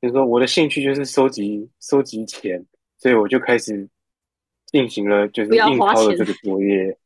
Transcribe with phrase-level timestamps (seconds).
[0.00, 2.64] 就是说我的兴趣就是收集收集钱，
[2.98, 3.88] 所以我就开始
[4.66, 6.96] 进行了就是印钞的这个作业。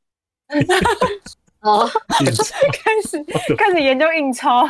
[1.61, 3.25] 哦， 开始
[3.57, 4.65] 开始研究印钞。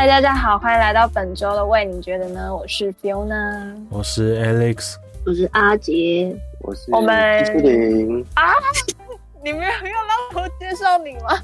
[0.00, 2.56] 嗨，大家好，欢迎来到本周的喂，你觉得呢？
[2.56, 4.94] 我是 Fiona，我是 Alex，
[5.26, 8.50] 我是阿杰，我是我们七七零啊，
[9.44, 11.38] 你没有要让我介绍你吗？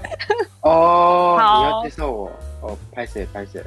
[0.64, 2.30] 哦，好你要介绍我
[2.62, 3.62] 哦，拍谁拍谁？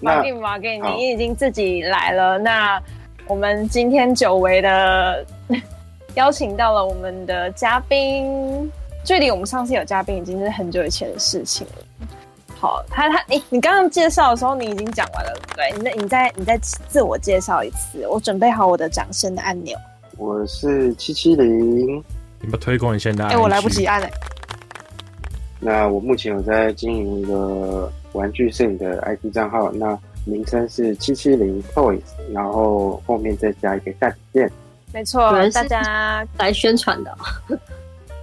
[0.00, 2.38] 马给马给，你已经自己来了。
[2.38, 2.82] 那
[3.26, 5.26] 我们今天久违的
[6.16, 8.72] 邀请到了我们的嘉宾，
[9.04, 11.82] 距离我们上次有嘉宾已经是很久以前的事情了。
[12.66, 15.94] 好，他他你你刚刚介绍的时候，你已经讲完了，对不对？
[15.94, 19.78] 你再你再你再自我介绍一次，我准备好我的掌声的按钮。
[20.16, 22.02] 我是七七零，
[22.40, 23.34] 你们推广一下大家。
[23.34, 24.08] 哎，我来不及按了。
[25.60, 32.00] 那我目前有在经营一个玩具摄影的 IP 账号，那名称是七七零 Toys，
[32.32, 34.50] 然后后面再加一个下底线。
[34.92, 37.16] 没错，大家来宣传的。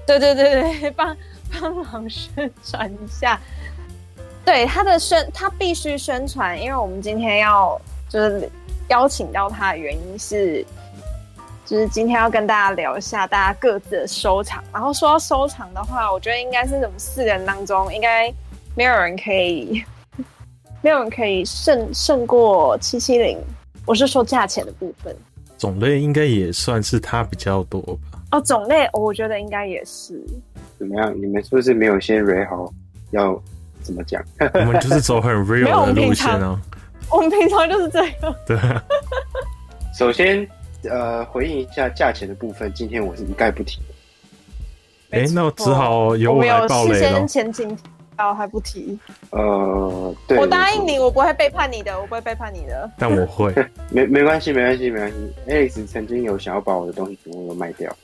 [0.05, 1.15] 对对对对， 帮
[1.61, 3.39] 帮忙宣传一下。
[4.45, 8.49] 对他的宣，他必须宣传，因为我们今天要就是
[8.89, 10.65] 邀请到他的原因是，
[11.65, 14.61] 就是今天要跟大家聊一下大家各自的收藏。
[14.73, 18.31] 然后说到收藏的话，我觉得应该是我们四个人当中，应该
[18.75, 19.81] 没有人可以，
[20.83, 23.37] 没有人可以胜胜过七七零。
[23.85, 25.15] 我是说价钱的部分，
[25.57, 28.19] 种类应该也算是他比较多吧？
[28.31, 30.21] 哦，种类我觉得应该也是。
[30.77, 31.13] 怎么样？
[31.15, 32.69] 你们是不是没有先蕊好
[33.11, 33.41] 要？
[33.83, 34.23] 怎么讲？
[34.53, 36.59] 我们就是走很 real 的路线哦。
[37.11, 38.15] 我们平常就是这样。
[38.47, 38.57] 对。
[39.95, 40.47] 首先，
[40.89, 43.79] 呃，回应一下价钱的部分，今天我是一概不提。
[45.11, 46.95] 哎，那我只好由我来爆雷了。
[46.95, 47.83] 事先前情提
[48.17, 48.97] 要还不提。
[49.29, 50.39] 呃，对。
[50.39, 52.89] 我答应你，我不会背叛你的，我不会背叛你的。
[52.97, 53.53] 但我会。
[53.91, 55.15] 没没关系，没关系，没关系。
[55.47, 57.95] Alex 曾经有想要把我的东西全部都卖掉。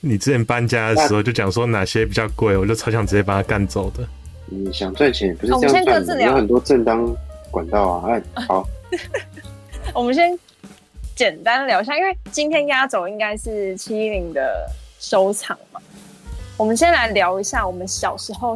[0.00, 4.02] 你之前搬家的时候就讲说哪些比较贵，我就超想直接把它干走的。
[4.52, 7.14] 你想赚钱不是这样赚的，有很多正当
[7.50, 8.10] 管道啊。
[8.10, 8.66] 哎，好，
[9.94, 10.38] 我们先
[11.16, 15.80] 简单聊一下，因为今天压轴应该是七一零的收藏嘛。
[16.56, 18.54] 我们先来聊一下我们小时候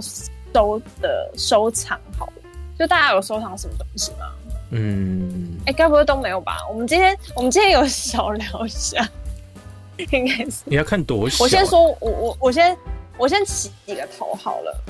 [0.52, 2.32] 收的收藏好了，
[2.78, 4.32] 就大家有收藏什么东西吗？
[4.70, 6.58] 嗯，哎，该不会都没有吧？
[6.70, 9.06] 我们今天我们今天有小聊一下，
[10.12, 11.44] 应该是你要看多小。
[11.44, 12.76] 我先说，我我我先
[13.16, 14.84] 我先起几个头好了。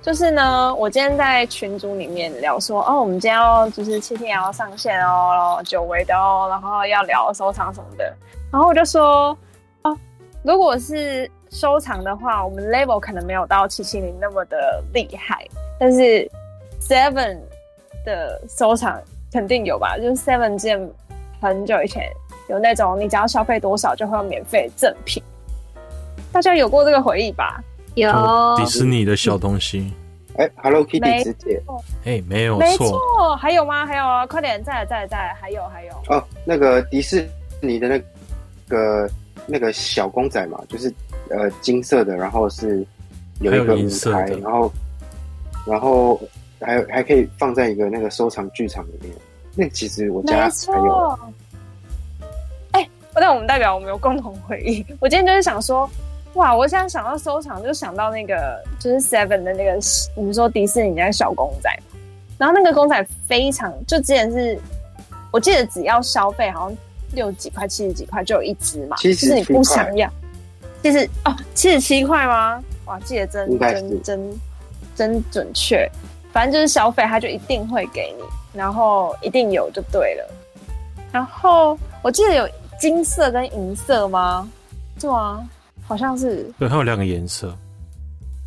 [0.00, 8.04] 就是呢，我今天在群组里面聊说，哦，我们今天要就是七天要上线哦，然后久违的哦，然后要聊收藏什么的，
[8.50, 9.36] 然后我就说，
[9.82, 9.94] 哦，
[10.42, 15.46] 如果是收藏的话，我们 level 可能没有到七七零那么的厉害，
[15.78, 16.30] 但是
[16.80, 17.38] Seven
[18.04, 18.98] 的收藏
[19.32, 19.98] 肯定有吧？
[19.98, 20.90] 就是 Seven 之前
[21.42, 22.08] 很久以前
[22.48, 25.22] 有那种，你只要消费多少就会有免费赠品，
[26.32, 27.60] 大家有过这个回忆吧？
[27.98, 28.56] 有。
[28.56, 29.92] 迪士尼的小东西，
[30.36, 31.62] 哎、欸、，Hello Kitty 直接，
[32.04, 33.86] 哎、欸，没有错，没错，还有吗？
[33.86, 35.92] 还有啊，快点，再来，再来，再来，还有，还有。
[36.08, 37.28] 哦，那个迪士
[37.60, 37.98] 尼的那
[38.68, 39.10] 个
[39.46, 40.92] 那个小公仔嘛，就是
[41.30, 42.84] 呃金色的，然后是
[43.40, 44.72] 有一个舞台，然后
[45.66, 46.20] 然后
[46.60, 49.14] 还有还可以放在一个那个收藏剧场里面，
[49.54, 51.18] 那其实我家还有，
[52.72, 55.88] 哎、欸，那我们代表我们有共同回忆，我今天就是想说。
[56.38, 56.54] 哇！
[56.54, 59.76] 我现在想到收藏，就想到那个就是 Seven 的那个，
[60.14, 61.68] 你们说迪士尼那个小公仔，
[62.38, 64.56] 然后那个公仔非常，就之前是，
[65.32, 66.78] 我记得只要消费好像
[67.12, 70.08] 六十几块、七十几块就有一只嘛，就是你不想要，
[70.80, 72.62] 其实哦，七十七块吗？
[72.84, 74.40] 哇，记得真真真
[74.94, 75.90] 真准确，
[76.32, 78.22] 反正就是消费他就一定会给你，
[78.56, 80.30] 然后一定有就对了。
[81.10, 82.48] 然后我记得有
[82.78, 84.48] 金色跟银色吗？
[85.00, 85.44] 是吗？
[85.88, 87.56] 好像是，对，它有两个颜色，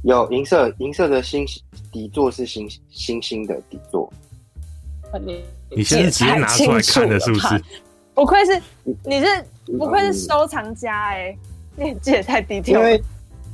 [0.04, 1.44] 有银色，银色的星
[1.92, 4.14] 底座是星星星的底座。
[5.20, 5.44] 你
[5.76, 7.64] 你现在直接拿出来看的是不是？
[8.14, 8.62] 不愧是
[9.04, 9.26] 你是
[9.80, 11.40] 不愧是收藏家哎、欸，
[11.76, 12.80] 你也记得太低调。
[12.80, 13.04] 因为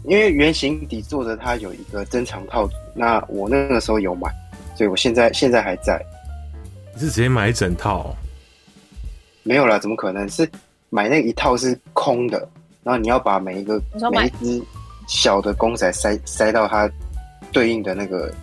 [0.03, 4.29] 因为圆形底座的它有一个珍藏套组，那我那个时候有买，
[4.75, 5.97] 所以我现在现在还在。
[6.93, 8.13] 你是直接买一整套？
[9.43, 10.49] 没有啦，怎么可能是
[10.89, 12.49] 买那一套是空的？
[12.87, 13.81] 然后你要把每一个
[14.13, 14.63] 每一只
[15.09, 16.89] 小的公仔塞塞到它
[17.51, 18.33] 对应的那个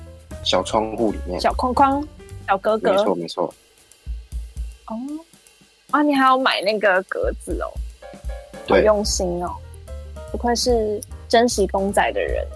[0.43, 2.07] 小窗户里面，小框框、
[2.47, 3.55] 小格格，没错没错。
[4.89, 4.95] 哦
[5.93, 7.73] 啊，你还要买那个格子哦，
[8.69, 9.51] 好用心哦，
[10.31, 12.47] 不愧是珍惜公仔的人。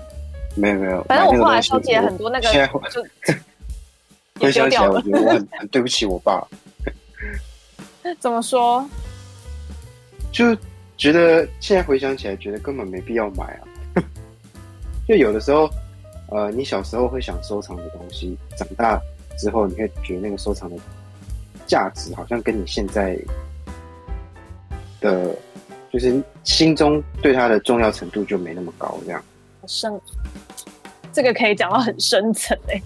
[0.57, 3.03] 没有没有，反正我后来收集了很多那个，就
[4.39, 6.47] 回想起来，我觉得我很很对不起我爸。
[8.21, 8.87] 怎么说？
[10.31, 10.55] 就
[10.99, 14.03] 觉得现在回想起来，觉得根本没必要买啊。
[15.09, 15.71] 就有的时候，
[16.31, 19.01] 呃，你小时候会想收藏的东西，长大
[19.39, 20.77] 之后你会觉得那个收藏的
[21.67, 23.17] 价值好像跟你现在
[25.01, 25.35] 的，
[25.93, 29.25] 就是心中对它的重要程度就没那么高，这样。
[29.67, 29.99] 深，
[31.13, 32.83] 这个可以讲到很深层哎。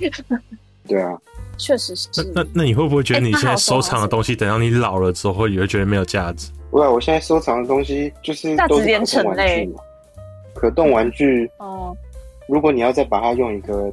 [0.87, 1.17] 对啊，
[1.57, 2.09] 确实是。
[2.15, 6.51] 那那那你会不会觉得你现在收藏的东西，等到你老了之后，会会觉得没有价值？
[6.73, 9.83] 不会，我现在收藏的东西就是都是可动玩具嘛，
[10.55, 11.51] 可动玩具。
[11.59, 11.95] 哦。
[12.49, 13.93] 如果你要再把它用一个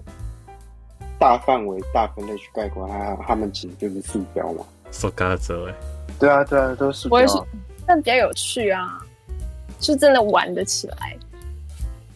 [1.20, 4.64] 大范围、大分类去概括它，它们其实就是塑胶嘛。
[4.92, 5.76] 塑胶者哎。
[6.18, 7.46] 对啊，对啊，都是塑胶。
[7.86, 8.98] 但比较有趣啊，
[9.82, 11.18] 是真的玩得起来。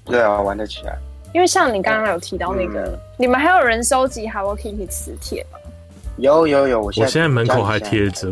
[0.05, 0.97] 对啊，玩得起来。
[1.33, 5.59] 因为像你刚刚有提到那个，嗯、你们还有人收集 Hello Kitty 磁铁吗？
[6.15, 8.31] 有有有，我现在，我现在门口还贴着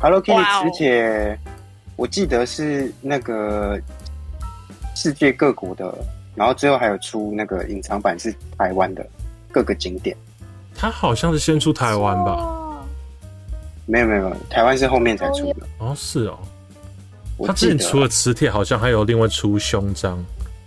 [0.00, 1.38] Hello Kitty 磁铁。
[1.96, 3.80] 我记得是那个
[4.94, 5.92] 世界各国的，
[6.34, 9.04] 然后最后还有出那个隐藏版是台湾的
[9.50, 10.16] 各个景点。
[10.74, 12.52] 他好像是先出台湾吧？
[13.86, 15.66] 没有没有没有，台湾是后面才出的。
[15.78, 16.38] 哦，是哦。
[17.46, 20.22] 他之前除了磁铁，好像还有另外出胸章。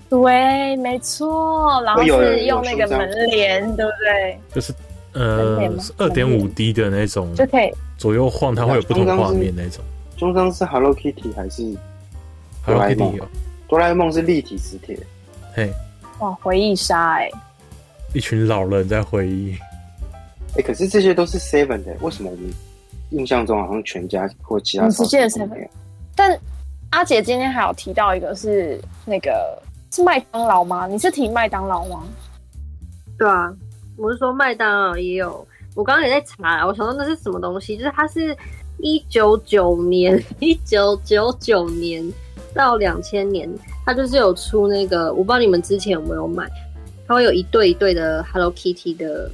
[0.10, 4.40] 对，没错，然后是用那个门帘，对不对？
[4.54, 4.74] 就是
[5.14, 5.60] 呃，
[5.98, 9.84] 二点五 D 的那种，就可以左右晃，它会有不同画面那种。
[10.20, 11.74] 胸章是 Hello Kitty 还是
[12.66, 13.18] 哆啦 A 梦？
[13.70, 15.00] 哆啦 A 梦是立体磁铁。
[15.54, 15.72] 嘿，
[16.20, 17.32] 哇，回忆杀哎！
[18.14, 19.56] 一群老人在回忆。
[20.58, 22.52] 哎，可是这些都是 Seven 的，为什么我们
[23.12, 24.90] 印象中好像全家或其他？
[24.90, 25.70] 直接的 Seven。
[26.18, 26.38] 但
[26.90, 29.58] 阿姐今天还有提到一个是那个。
[29.92, 30.86] 是麦当劳吗？
[30.86, 32.04] 你是提麦当劳吗？
[33.18, 33.52] 对啊，
[33.96, 35.48] 我是说麦当劳也有。
[35.76, 37.78] 我刚刚也在查，我想说那是什么东西？
[37.78, 38.36] 就是它是
[38.82, 42.04] 一九九年， 一九九九年
[42.54, 43.50] 到两千年，
[43.86, 46.50] 它就是有出那个，我不知道你们之前有没有买，
[47.08, 49.30] 它会有一对一对的 Hello Kitty 的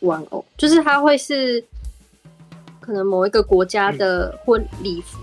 [0.00, 1.62] 玩偶，就是它会是
[2.80, 5.18] 可能某一个国家的婚礼服。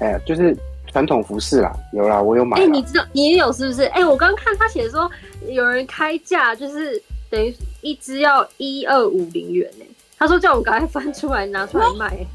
[0.00, 0.56] 哎呀，就是。
[0.90, 2.56] 传统服饰啦，有啦，我有买。
[2.56, 3.82] 哎、欸，你知道你也有是不是？
[3.88, 5.08] 哎、欸，我刚看他写说
[5.46, 9.84] 有人开价，就是等于一只要一二五零元呢。
[10.18, 12.26] 他说叫我赶快翻出来拿出来卖。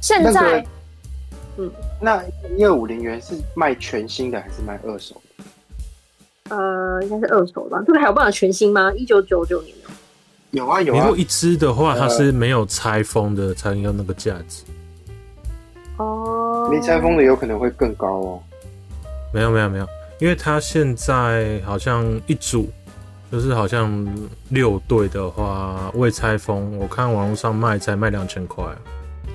[0.00, 0.64] 现在，那个、
[1.58, 2.24] 嗯，那
[2.56, 5.44] 一二五零元是卖全新的还是卖二手的？
[6.56, 7.82] 呃，应该是二手吧。
[7.86, 8.92] 这个还有办法全新吗？
[8.94, 9.90] 一九九九年的。
[10.52, 11.00] 有啊有啊。
[11.00, 14.64] 如果一只的话，它是没有拆封的，才有那个价值。
[15.98, 18.42] 哦，没拆封的有可能会更高哦。
[19.34, 19.86] 没有没有没有，
[20.20, 22.70] 因为它现在好像一组，
[23.30, 24.08] 就是好像
[24.48, 28.78] 六对的话未拆封，我看网络上卖才卖两千块啊。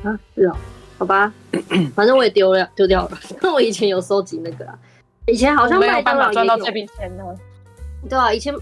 [0.04, 0.56] 啊，是哦，
[0.98, 1.34] 好吧，
[1.96, 3.20] 反正我也丢了丢掉了。
[3.42, 4.78] 那 我以前有收集那个啊，
[5.28, 7.24] 以前好像麦当劳赚到这笔钱呢。
[8.10, 8.54] 对啊，以前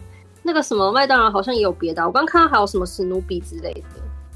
[0.44, 3.82] 那个什么麦当劳好像也有别的，我刚看到还有什么史努比之类的。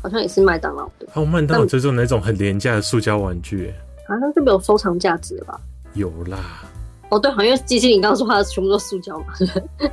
[0.02, 1.08] 好像也是麦当劳的。
[1.12, 3.74] 还有麦当劳就是那种很廉价的塑胶玩具，
[4.08, 5.60] 好像是没有收藏价值了吧？
[5.96, 6.62] 有啦。
[7.10, 9.34] 哦，对，好像机器，你刚刚说它全部都塑胶嘛。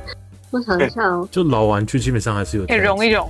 [0.51, 2.65] 我想一下哦，就老玩具基本上还是有。
[2.67, 3.27] 可以融一融。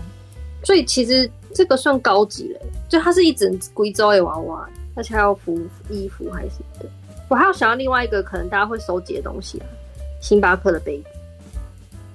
[0.66, 2.60] 所以其实这个算高级了，
[2.94, 5.60] 就它是一整贵州的娃娃，而且还要服
[5.90, 6.86] 衣服还是什么的。
[7.28, 9.66] 我还有想要另外一个可能大家会收集的东西啊，
[10.22, 11.06] 星巴克的杯子。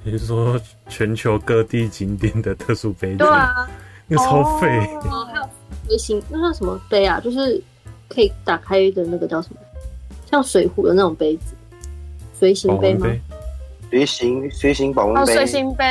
[0.04, 0.56] 你是说
[0.88, 3.16] 全球各地景点的特殊杯子？
[3.18, 3.68] 对啊。
[4.06, 4.68] 那个超费
[5.10, 5.48] 哦，还有
[5.88, 7.18] 随行，那叫什么杯啊？
[7.18, 7.60] 就是
[8.08, 9.60] 可以打开的那个叫什么？
[10.30, 11.56] 像水壶的那种杯子，
[12.32, 13.08] 随行杯吗？
[13.90, 15.84] 随行随行保温杯，随行杯，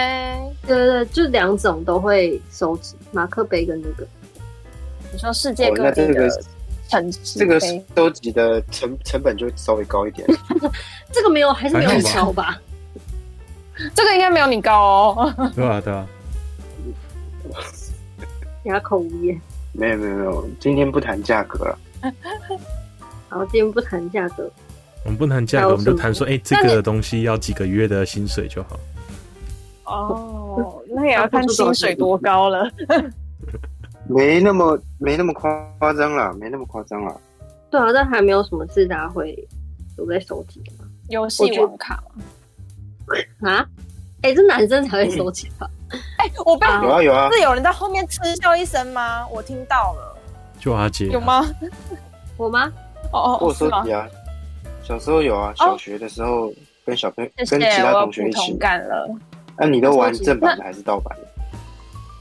[0.65, 4.07] 对对对，就两种都会收集，马克杯跟那个。
[5.11, 6.29] 你说世界各地的
[6.89, 7.59] 城市，这个
[7.95, 10.27] 收集的成成本就稍微高一点。
[11.11, 12.59] 这个没有，还是没有你高吧？
[13.93, 15.33] 这个应该没有你高哦。
[15.55, 16.07] 对啊，对啊。
[18.63, 19.39] 哑口无言。
[19.73, 21.79] 没有没有没有，今天不谈价格了。
[23.29, 24.49] 好，今天不谈价格。
[25.03, 28.79] 我们不谈价格，我们就谈说，哎、欸，这个东西要几个月的薪水就好。
[29.85, 32.69] 哦，那也要看薪水多高了。
[34.09, 37.15] 没那么没那么夸张啦，没那么夸张啦。
[37.69, 39.47] 对啊，但还没有什么字大家会
[39.97, 40.85] 都在收集吗？
[41.09, 43.49] 游戏王卡吗？
[43.49, 43.65] 啊？
[44.23, 45.69] 哎、欸，这男生才会收集吧？
[46.17, 49.27] 哎、欸，我被有啊有啊，是有人在后面嗤笑一声吗？
[49.27, 50.17] 我听到了，
[50.59, 51.45] 就阿杰有吗？
[52.37, 52.71] 我吗？
[53.13, 54.07] 哦哦，我收集啊，
[54.83, 56.51] 小时候有啊，小学的时候
[56.85, 58.53] 跟小朋友、跟其他同学一起。
[58.57, 59.07] 干了。
[59.57, 61.27] 那你都玩正版的还是盗版的？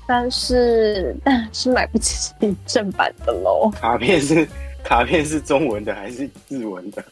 [0.06, 2.32] 但是但是买不起
[2.64, 3.70] 正版的喽。
[3.80, 4.46] 卡片是
[4.84, 7.04] 卡片是中文的还是日文的？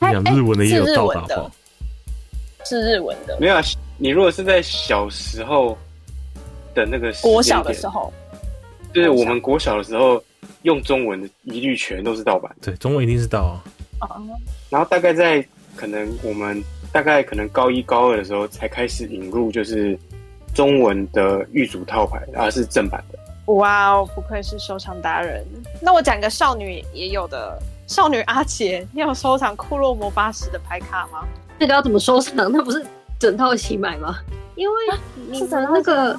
[0.00, 1.50] 讲日文的也有盗版的，
[2.64, 3.38] 是日文的。
[3.40, 3.56] 没有，
[3.98, 5.78] 你如果是在小时候
[6.74, 8.12] 的那个国小的时候，
[8.92, 10.22] 就是我们国小的时候
[10.62, 12.50] 用中文的一律全都是盗版。
[12.60, 13.62] 对，中文一定是盗
[14.00, 14.20] 啊。
[14.70, 16.60] 然后大概在可能我们
[16.90, 19.96] 大概可能高一高二的时候才开始引入，就是
[20.54, 23.18] 中文的玉组套牌，而是正版的。
[23.54, 25.44] 哇哦，不愧是收藏达人。
[25.80, 27.58] 那我讲个少女也有的。
[27.88, 31.26] 少女阿杰，你有收藏库洛魔法使的牌卡吗？
[31.58, 32.50] 那个要怎么收藏？
[32.50, 32.82] 那不是
[33.18, 34.16] 整套一起买吗？
[34.54, 34.74] 因为
[35.28, 36.18] 你的那个，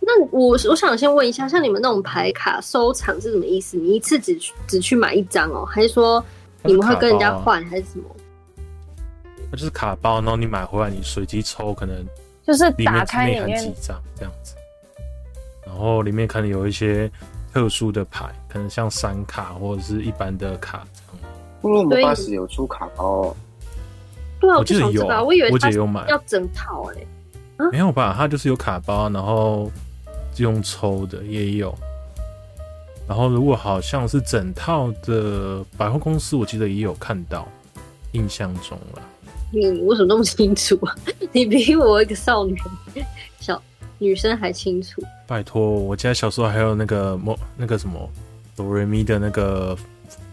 [0.00, 3.76] 那我我想先问一下，像你们那种牌卡收藏是什么意思？
[3.76, 6.24] 你一次只只去买一张哦，还是说
[6.64, 8.04] 你们会跟人家换，还是什么？
[9.52, 12.04] 那就是卡包，然后你买回来，你随机抽，可能
[12.46, 14.54] 就是打开里面几张这样子，
[15.66, 17.10] 然后里面可能有一些
[17.52, 20.86] 特殊的牌，可能像闪卡或者是一般的卡。
[21.62, 23.36] 库洛魔法使有出卡包，哦，
[24.38, 27.06] 对啊，我记得有，我以为我姐有买，要整套哎，
[27.56, 28.14] 欸，没有吧？
[28.14, 29.72] 它就是有卡包，然后
[30.36, 31.74] 用抽的也有，
[33.08, 37.48] 然后如果好像是整套的百货公司，我记得也有看到，
[38.12, 39.02] 印象中了。
[39.54, 40.94] 你为什么那么清楚啊？
[41.32, 42.56] 你比我一个少女
[43.40, 43.60] 小
[43.98, 45.02] 女生还清楚。
[45.26, 48.10] 拜托，我家小时候还有那个莫那个什么
[48.56, 49.76] 哆瑞咪的那个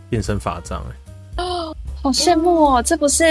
[0.10, 1.76] 变身法杖哎，欸。
[2.04, 2.82] 好羡慕哦！
[2.82, 3.24] 这不是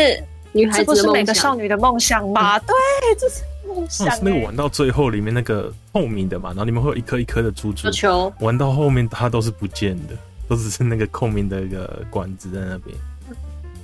[0.52, 2.56] 女孩子，这不是每个少女的梦想吗？
[2.60, 2.74] 对，
[3.18, 4.08] 这是梦想。
[4.12, 7.90] 是那个玩到最后，里面那个透明的嘛，然后里面会有一颗一颗的珠珠。
[7.90, 10.14] 球玩到后面，它都是不见的，
[10.48, 12.96] 都只是那个透明的一个管子在那边。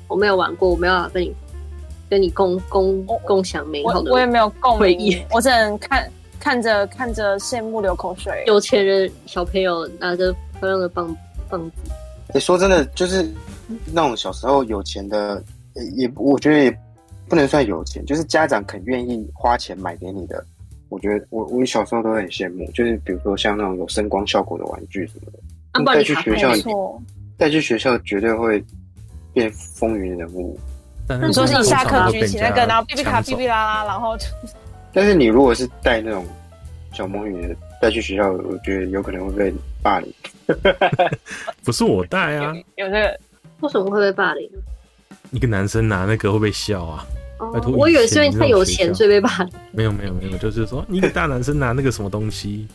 [0.06, 1.34] 我没有玩过，我没有跟你
[2.08, 4.10] 跟你共共共享美好的。
[4.12, 8.44] 我也没有共回忆，我只能看看着看着羡慕流口水。
[8.46, 11.16] 有钱人小朋友拿着漂亮的棒
[11.48, 11.92] 棒子。
[12.34, 13.28] 你说真的，就是。
[13.92, 15.42] 那种小时候有钱的，
[15.96, 16.78] 也我觉得也
[17.28, 20.46] 不能算有钱，就是家长肯愿意花钱买给你的。
[20.88, 26.52] 我觉得我我小时候都很羡慕，就是比如说像那种有声光效果的玩具什么的，带去学校，
[27.36, 28.64] 带去学校绝对会
[29.32, 30.56] 变风云人物。
[31.08, 34.24] 你说是你下课举起那个，然后哔哔卡哔哔啦啦，然后就。
[34.92, 36.26] 但是你如果是带那种
[36.92, 40.12] 小魔女的带去学校，我觉得有可能会被霸凌。
[41.64, 43.20] 不是我带啊，有这个。
[43.60, 44.50] 为什么会被霸凌？
[45.30, 47.06] 一个男生拿那个会被笑啊！
[47.38, 49.52] 哦，我以为是因为他有钱所以被霸凌。
[49.72, 52.68] 没有没有没有，就是说你一个大男生拿那个什么东西。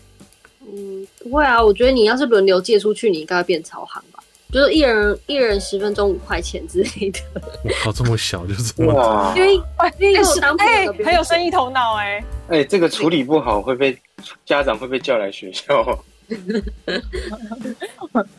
[0.62, 4.11] 嗯，不会啊，我觉得你要是轮流借出去，你应该会变超行吧？
[4.52, 7.20] 就是一人一人十分钟五块钱之类的。
[7.64, 9.34] 我靠，这么小就是这么哇！
[9.36, 9.56] 因为
[9.98, 13.98] 因为有当哎，很有生意头脑哎哎，这个处理不好会被
[14.46, 16.04] 家长会被叫来学校。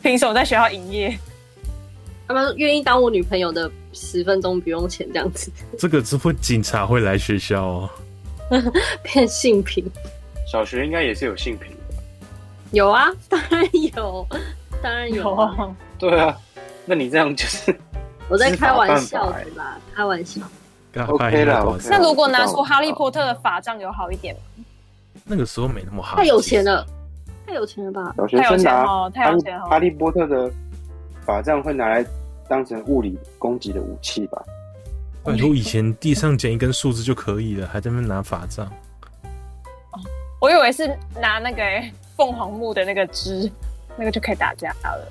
[0.01, 1.17] 凭什么在学校营业？
[2.27, 7.89] 他们愿意当我女朋友的十分钟不用钱这样子， 这个只会警察会来学校哦。
[9.03, 9.83] 变性平，
[10.49, 11.77] 小学应该也是有性平的。
[12.71, 13.63] 有啊，当然
[13.95, 14.27] 有，
[14.83, 15.75] 当然有 啊。
[15.97, 16.37] 对啊，
[16.85, 17.75] 那你这样就是
[18.29, 20.41] 我在开玩笑的啦，开玩笑。
[21.07, 24.63] OK 了，那如果拿出哈利波特的法杖有好一点吗？
[25.23, 26.85] 那个时候没那么好，太有钱了，
[27.47, 28.13] 太有钱了吧？
[28.17, 30.51] 小学生拿太有钱了，哈利波特的。
[31.25, 32.05] 法杖会拿来
[32.49, 34.43] 当成物理攻击的武器吧？
[35.23, 38.69] 拜托，以前地上捡一根树枝就可以了，还在那拿法杖。
[40.41, 40.85] 我以为是
[41.21, 41.63] 拿那个
[42.17, 43.49] 凤凰木的那个枝，
[43.97, 45.07] 那个就可以打架了。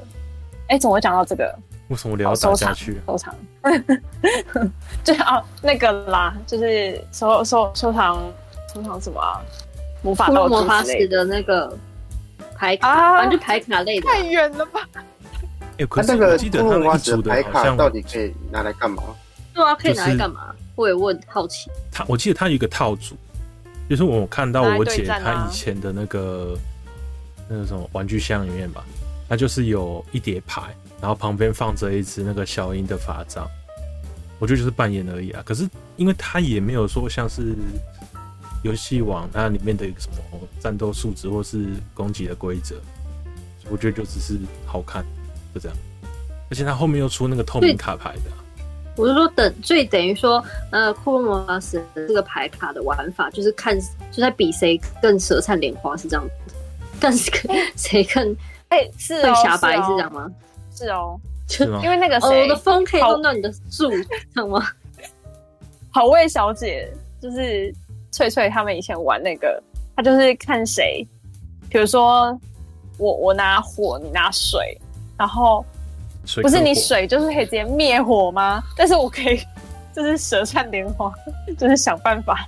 [0.68, 1.54] 哎，怎么会讲到这个？
[1.88, 3.00] 为什么聊到打下去？
[3.06, 3.34] 收藏，
[5.04, 8.32] 就哦那个啦，就是收收收藏
[8.72, 9.40] 收藏什么啊？
[10.02, 11.76] 魔法道具魔法使的那个
[12.56, 14.06] 牌卡，反正就牌卡类的。
[14.08, 14.80] 太远了吧？
[15.78, 19.02] 欸、可是我记得他那一组的牌卡到底可以拿来干嘛？
[19.52, 20.54] 对啊，可以拿来干嘛？
[20.76, 21.70] 我也问，好奇。
[21.90, 23.14] 他我记得他有一个套组，
[23.90, 26.56] 就是我看到我姐她以前的那个
[27.52, 28.82] 那个什么玩具箱里面吧，
[29.28, 33.46] 它就是有一叠牌，然后旁边放着一只那个小樱的法杖。
[34.38, 35.42] 我觉得就是扮演而已啊。
[35.44, 37.54] 可是因为他也没有说像是
[38.64, 40.16] 游戏网它里面的一个什么
[40.58, 42.74] 战斗数值或是攻击的规则，
[43.70, 45.04] 我觉得就只是好看。
[45.54, 45.76] 就这样，
[46.50, 48.30] 而且他后面又出那个透明卡牌的。
[48.96, 53.78] 我是说等，所以等于说，呃，库洛魔法使这个牌卡的玩法，就是看
[54.10, 56.26] 就在比谁更舌灿莲花，是这样
[57.10, 57.30] 子。
[57.48, 58.36] 但是谁更
[58.68, 60.30] 哎是更、哦、狭白是这样吗？
[60.74, 61.18] 是哦，
[61.48, 61.80] 是吗？
[61.82, 64.66] 因为那个谁，哦、我的风可以弄到你的树，知道吗？
[65.90, 66.90] 好 味小姐
[67.20, 67.74] 就是
[68.10, 69.62] 翠翠他们以前玩那个，
[69.96, 71.06] 她就是看谁，
[71.68, 72.38] 比如说
[72.98, 74.78] 我我拿火，你拿水，
[75.18, 75.64] 然后
[76.40, 78.62] 不是你水就是可以直接灭火吗？
[78.76, 79.38] 但是我可以
[79.94, 81.12] 就是舌灿莲花，
[81.58, 82.46] 就是想办法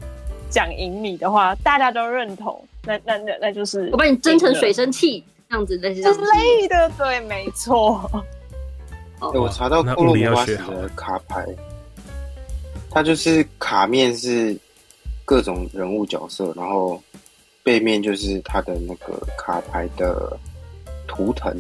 [0.49, 8.11] 讲赢你的话，大家都认同，那那那那就是我把你蒸成水蒸气，这样子类似之类的，对，没错。
[9.21, 11.47] 欸、我查到库洛魔法使的卡牌。
[12.91, 14.57] 它就是卡面是
[15.25, 17.03] 各种人物角色，然后
[17.65, 20.39] 背面就是它的那个卡牌的
[21.09, 21.53] 图腾。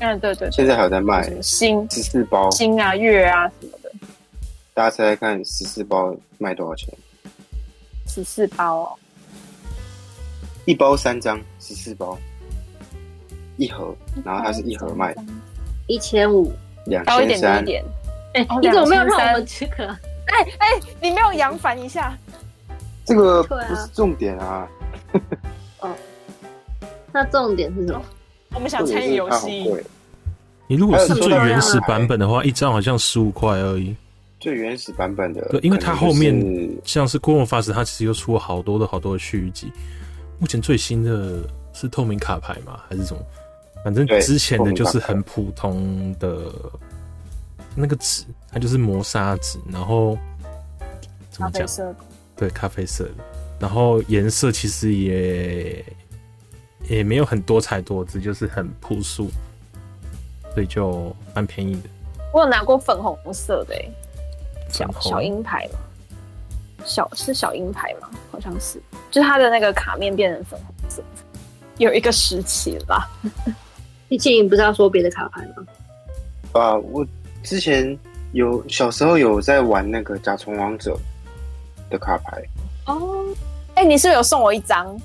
[0.00, 0.50] 嗯，对对，对。
[0.50, 3.90] 现在还有在卖星十四包星啊月啊什么的。
[4.74, 6.92] 大家猜猜看，十四包卖多少钱？
[8.06, 8.98] 十四包哦，
[10.64, 12.18] 一包三张，十四包
[13.56, 15.14] 一盒，然后它是一盒卖
[15.86, 16.52] 一千五，
[16.86, 17.64] 两千三。
[18.34, 19.88] 哎、欸，你怎么没有让我们这个？
[19.88, 22.16] 哎哎、欸欸，你没有扬帆一下？
[23.04, 24.68] 这个不是重点啊。
[25.80, 25.90] 哦，
[27.12, 28.02] 那重点是什么？
[28.54, 29.68] 我们想参与游戏。
[30.68, 33.94] 你如果是最原始版本的话，一张好像十五块而已。
[34.40, 36.34] 最原始版本的，对，因为它后面
[36.84, 39.70] 像是《库洛魔法使》，它其实又出了好多的好多的续集。
[40.42, 42.80] 目前最新的是透明卡牌吗？
[42.88, 43.22] 还是什么？
[43.84, 46.52] 反正之前的就是很普通的。
[47.76, 50.18] 那个纸，它就是磨砂纸，然后
[51.30, 51.64] 怎么讲？
[52.36, 53.10] 对，咖啡色的。
[53.60, 55.84] 然后颜色其实也
[56.88, 59.30] 也没有很多彩多姿，就是很朴素，
[60.52, 61.88] 所以就蛮便宜的。
[62.34, 63.74] 我有拿过粉红色的，
[64.68, 65.78] 小红小鹰牌吗？
[66.84, 68.10] 小是小鹰牌吗？
[68.30, 71.02] 好像是，就是它的那个卡面变成粉红色，
[71.78, 73.08] 有一个时期了吧？
[74.08, 75.64] 毕竟你不是要说别的卡牌吗？
[76.52, 77.06] 啊，我。
[77.44, 77.98] 之前
[78.30, 80.96] 有小时候有在玩那个甲虫王者
[81.90, 82.40] 的卡牌
[82.86, 83.26] 哦，
[83.74, 84.96] 哎、欸，你是不是有送我一张？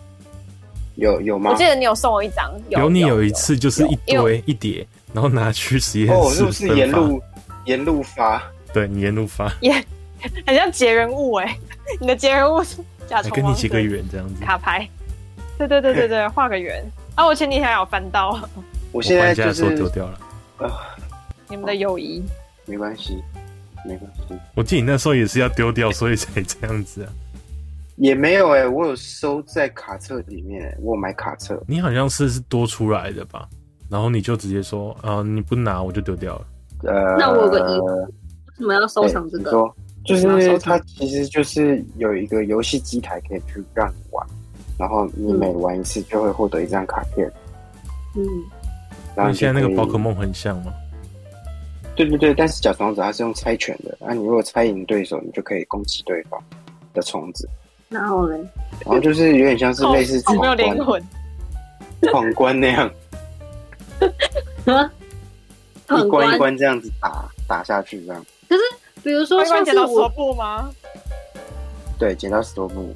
[0.97, 1.49] 有有吗？
[1.49, 2.53] 我记得你有送我一张。
[2.69, 7.19] 有，有你有一次就是一堆一叠，然后拿去实验室哦，是不是沿路
[7.65, 8.39] 沿路发？
[8.71, 9.51] 对，你沿路发，
[10.45, 11.57] 很像结人物哎，
[12.01, 12.77] 你的结人物是
[13.07, 14.87] 甲虫跟你结个缘这样子卡牌。
[15.57, 16.83] 对对对对对，画个圆
[17.15, 17.25] 啊！
[17.25, 18.39] 我前几天有翻到，
[18.91, 20.19] 我现在就是丢掉了
[20.57, 20.95] 啊。
[21.49, 22.23] 你们的友谊
[22.65, 23.23] 没关系，
[23.85, 24.35] 没关系。
[24.53, 27.09] 我记得你那时候也是要丢掉，所以才这样子啊。
[27.95, 31.59] 也没有哎、欸，我有收在卡册里面，我有买卡册。
[31.65, 33.47] 你好像是是多出来的吧？
[33.89, 36.45] 然后你就直接说啊，你不拿我就丢掉了。
[36.83, 38.11] 呃，那我有个疑问，为
[38.57, 39.51] 什么要收藏这个？
[40.15, 44.25] 说就是它其实就是有一个游戏机台可以去让你玩，
[44.77, 47.29] 然后你每玩一次就会获得一张卡片。
[48.15, 48.23] 嗯，
[49.15, 50.71] 然后你现在那个宝可梦很像吗？
[51.95, 56.39] 对对对，但是假虫王者它是用猜拳的，啊，你如果猜赢对手，你就可以攻击对方
[56.93, 57.49] 的虫子。
[57.89, 58.37] 然后呢？
[58.85, 61.03] 然后就是有点像是类似闯关，没有灵魂，
[62.11, 62.91] 闯关那样。
[65.87, 68.25] 什么一关一关这样子打打下去，这样。
[68.47, 68.61] 可是，
[69.07, 70.69] 比如说像是剪刀石头布吗？
[71.97, 72.93] 对，剪刀石头布。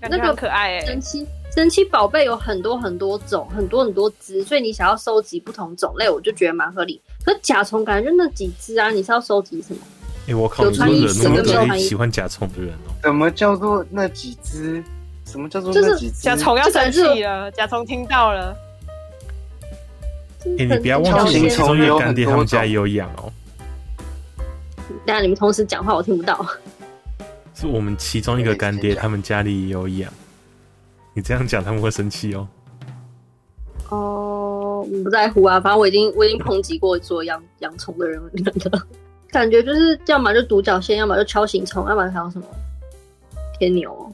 [0.00, 1.26] 那个可爱哎、欸，神奇。
[1.54, 6.98] 神奇宝贝有很多很多种，很多很多只，所以你想要收集不同种类，我就觉得蛮合理。
[7.22, 9.80] 可是甲虫感觉就那几只啊，你是要收集什么？
[10.22, 12.96] 哎、欸，我靠，有穿衣服的人喜欢甲虫的人哦。
[13.02, 14.82] 什么叫做那几只？
[15.26, 16.22] 什么叫做那几只？
[16.22, 18.56] 甲虫要生气了，甲虫听到了。
[20.56, 23.24] 哎、欸，你不要忘记，其中一个干爹他们家也有养哦。
[23.24, 23.32] 等
[25.06, 26.44] 下你们同时讲话，我听不到。
[27.54, 30.12] 是我们其中一个干爹，他们家里也有养。
[31.14, 32.48] 你这样讲他们会生气哦。
[33.90, 38.86] 哦，我不在乎啊，反正我已经我已经抨击过做养养虫的人了。
[39.30, 42.44] 感觉就是要么就独角仙，要么就敲形虫，要么还有什么
[43.58, 44.12] 天牛、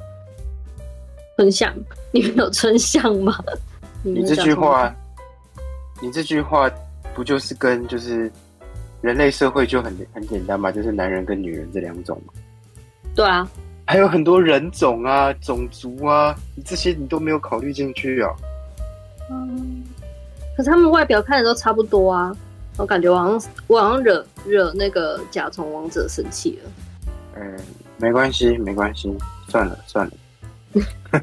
[1.37, 1.73] 春象。
[2.11, 3.39] 你们有春象吗？
[4.03, 4.95] 你这句话，
[6.01, 6.71] 你这句话
[7.15, 8.31] 不就是跟就是
[9.07, 10.73] 人类社会就很很简单嘛？
[10.73, 12.33] 就是男人跟女人这两种嘛。
[13.14, 13.49] 对啊。
[13.85, 18.29] 还有很多人种啊、种族啊，你这些你都没有考虑进去啊。
[19.31, 19.85] 嗯，
[20.57, 22.37] 可是他们外表看的都差不多啊，
[22.79, 26.71] 我感觉我好像我好像惹惹那个甲虫王者生气了。
[27.37, 27.57] 嗯，
[27.99, 29.16] 没关系，没关系，
[29.49, 31.23] 算了算了。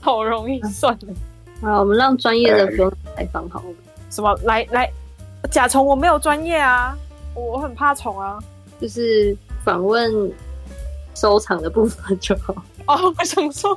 [0.00, 1.14] 好容易算了。
[1.60, 3.74] 好，我们让专业的不用采访好了。
[4.08, 4.34] 什么？
[4.44, 4.90] 来来，
[5.50, 6.96] 甲虫我没有专业啊，
[7.34, 8.38] 我很怕虫啊，
[8.80, 10.32] 就是访问。
[11.16, 12.52] 收藏的部分就好
[12.88, 13.14] 哦。
[13.16, 13.72] 我想说，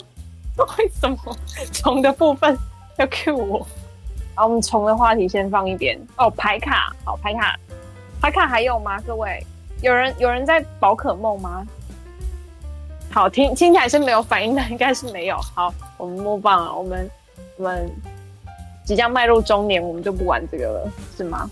[0.58, 1.18] 为什么
[1.72, 2.58] 虫的部分
[2.98, 3.60] 要 cue 我？
[4.34, 5.96] 好，我们虫的话题先放一边。
[6.18, 7.56] 哦，牌卡，好，牌卡，
[8.20, 9.00] 牌卡还有吗？
[9.06, 9.46] 各位，
[9.84, 11.64] 有人有人在宝可梦吗？
[13.12, 15.38] 好，听听起来是没有反应的， 应该是没有。
[15.54, 17.12] 好，我们摸棒了，我们
[17.58, 17.88] 我们
[18.84, 21.48] 即将迈入中年，我们就不玩这个了，是吗？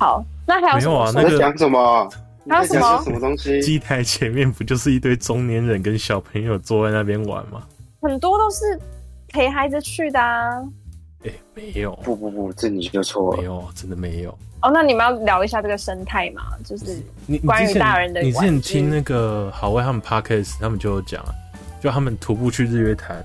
[0.00, 1.12] 好，那还有什么？
[1.12, 2.10] 没有啊，那个讲什么？
[2.48, 3.02] 还有什么？
[3.04, 3.60] 什么东西？
[3.60, 7.62] 机台前面不就是一堆中年人跟小朋友坐在那边玩吗？
[8.00, 8.80] 很多都是
[9.28, 10.58] 陪孩子去的啊。
[11.22, 14.30] 哎、欸，没有，不不不，这你就错了，没有，真的没有。
[14.62, 16.44] 哦，那你们要聊一下这个生态嘛？
[16.64, 16.96] 就是
[17.44, 18.22] 关于大人的。
[18.22, 21.32] 你之前听那个好威他们 Podcast，他们就有讲啊，
[21.78, 23.22] 就他们徒步去日月潭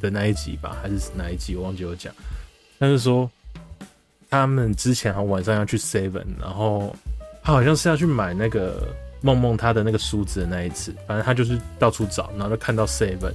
[0.00, 2.12] 的那一集吧，还是哪一集我忘记有讲。
[2.80, 3.30] 但是说
[4.30, 6.94] 他们之前好像晚上要去 Seven，然后
[7.42, 8.88] 他好像是要去买那个
[9.20, 13.32] 梦梦他的那个梳子的那一次，反正他就是到处找，然后就看到 Seven，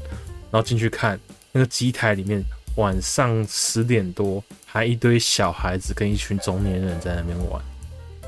[0.49, 1.19] 然后进去看
[1.51, 2.43] 那个机台里面。
[2.77, 7.61] 晚上十点多，还一堆小孩子跟一群中年人在那边玩。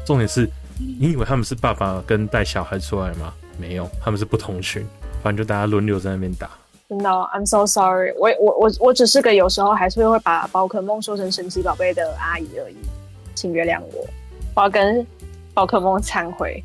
[0.05, 0.45] 重点是，
[0.77, 3.33] 你以为他们是爸爸跟带小孩出来吗？
[3.57, 4.85] 没有，他们是不同群，
[5.23, 6.51] 反正就大家轮流在那边打。
[6.93, 12.75] 真的，I'm so sorry，我我我我只是个有时候还是会把宝可梦说成神奇宝贝的阿姨而已，
[13.33, 14.05] 请原谅我。
[14.55, 15.03] 我要跟
[15.55, 16.63] 宝可梦忏悔，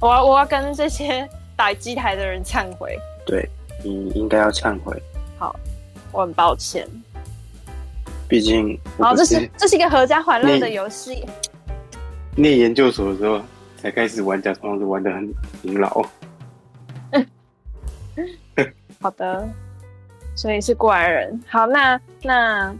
[0.00, 2.98] 我要我要跟这些打机台的人忏悔。
[3.24, 3.48] 对，
[3.82, 4.94] 你应该要忏悔。
[5.38, 5.56] 好。
[6.12, 6.86] 我很抱歉，
[8.28, 11.24] 毕竟，好，这是这是一个合家欢乐的游戏。
[12.36, 13.40] 念研究所的时候
[13.76, 16.04] 才开始玩假装是，玩的很勤劳。
[19.00, 19.48] 好的，
[20.34, 21.40] 所以是过来人。
[21.48, 22.74] 好，那那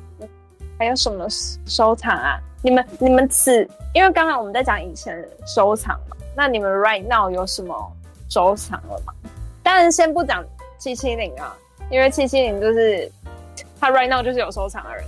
[0.79, 1.27] 还有什么
[1.65, 2.41] 收藏啊？
[2.63, 7.93] 你们你们此因为刚刚我们在讲以前收藏嘛，那你们 right now 有什么
[8.29, 9.13] 收藏了吗？
[9.63, 10.45] 当然先不讲
[10.79, 11.57] 七七零啊，
[11.91, 13.11] 因为七七零就是。
[13.81, 15.05] 他 right now 就是有收藏的人。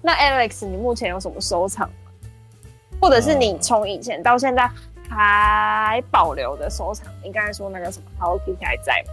[0.00, 1.90] 那 Alex，你目前有什么收藏？
[2.98, 4.66] 或者是你从以前到现在
[5.10, 7.06] 还保留的收藏？
[7.22, 9.12] 你刚才说那个什么 Hello Kitty 还在吗？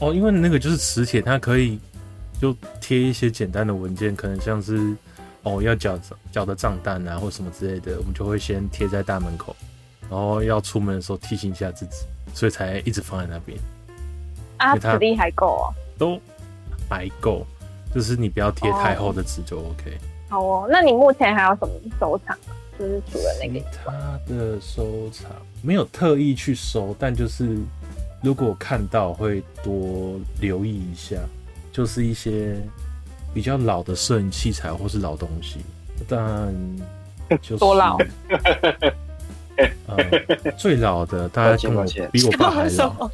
[0.00, 1.78] 哦，因为那个就是磁铁，它可以
[2.40, 4.94] 就贴一些简单的文件，可能像是
[5.42, 5.98] 哦要缴
[6.30, 9.56] 缴的账单啊，或什么之类的，我们就会先贴在大门口，
[10.10, 11.96] 然后要出门的时候提醒一下自己，
[12.34, 13.58] 所以才一直放在那边。
[14.58, 16.20] 啊，磁力还够哦，都
[16.88, 17.46] 还够。
[17.94, 19.96] 就是你不要贴太厚的纸就 OK。
[20.28, 20.40] Oh.
[20.40, 22.36] 好哦，那你目前还有什么收藏？
[22.78, 25.30] 就是除了那个，他的收藏
[25.62, 27.56] 没有特意去收，但就是
[28.26, 31.16] 如果看到会多留意一下，
[31.70, 32.56] 就是一些
[33.32, 35.60] 比较老的摄影器材或是老东西，
[36.08, 36.52] 但
[37.40, 37.96] 就是多老？
[39.86, 43.08] 呃，最老的大概跟我比我爸还老。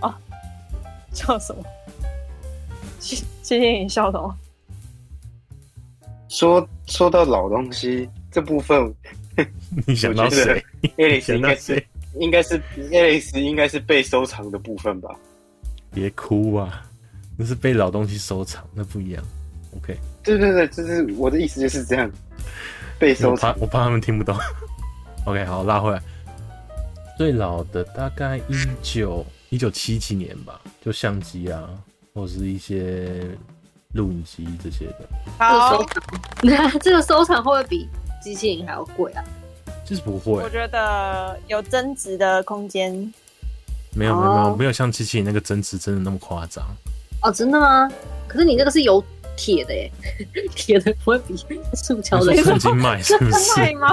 [0.00, 0.18] 啊，
[1.12, 1.62] 叫什么？
[2.98, 4.34] 谢谢谢你笑的哦。
[6.30, 8.94] 说说到老东西这部分，
[9.86, 10.64] 你想到谁
[10.96, 11.84] ？Alex 应该是
[12.18, 15.10] 应该是 Alex 应该是被收藏的部分吧？
[15.92, 16.84] 别哭啊，
[17.36, 19.22] 那是被老东西收藏，那不一样。
[19.76, 22.10] OK，对对对，就是我的意思就是这样。
[22.98, 24.36] 被收藏，我怕，我怕他们听不懂。
[25.26, 26.00] OK，好，拉回来。
[27.16, 31.68] 最老的大概一九一九七几年吧，就相机啊。
[32.14, 33.24] 或是一些
[33.94, 35.82] 录影机这些的，好，
[36.42, 37.88] 那 这个收藏会不会比
[38.22, 39.24] 机器人还要贵啊？
[39.92, 42.92] 就是不会，我觉得有增值的空间。
[43.94, 46.64] 没有没有没有没有像机器人那个增值真的那么夸张。
[47.20, 47.90] 哦，真的吗？
[48.26, 49.04] 可是你那个是有
[49.36, 49.92] 铁的耶，
[50.56, 51.36] 铁的不会比
[51.74, 53.60] 塑胶的曾经卖是不是？
[53.60, 53.90] 卖吗？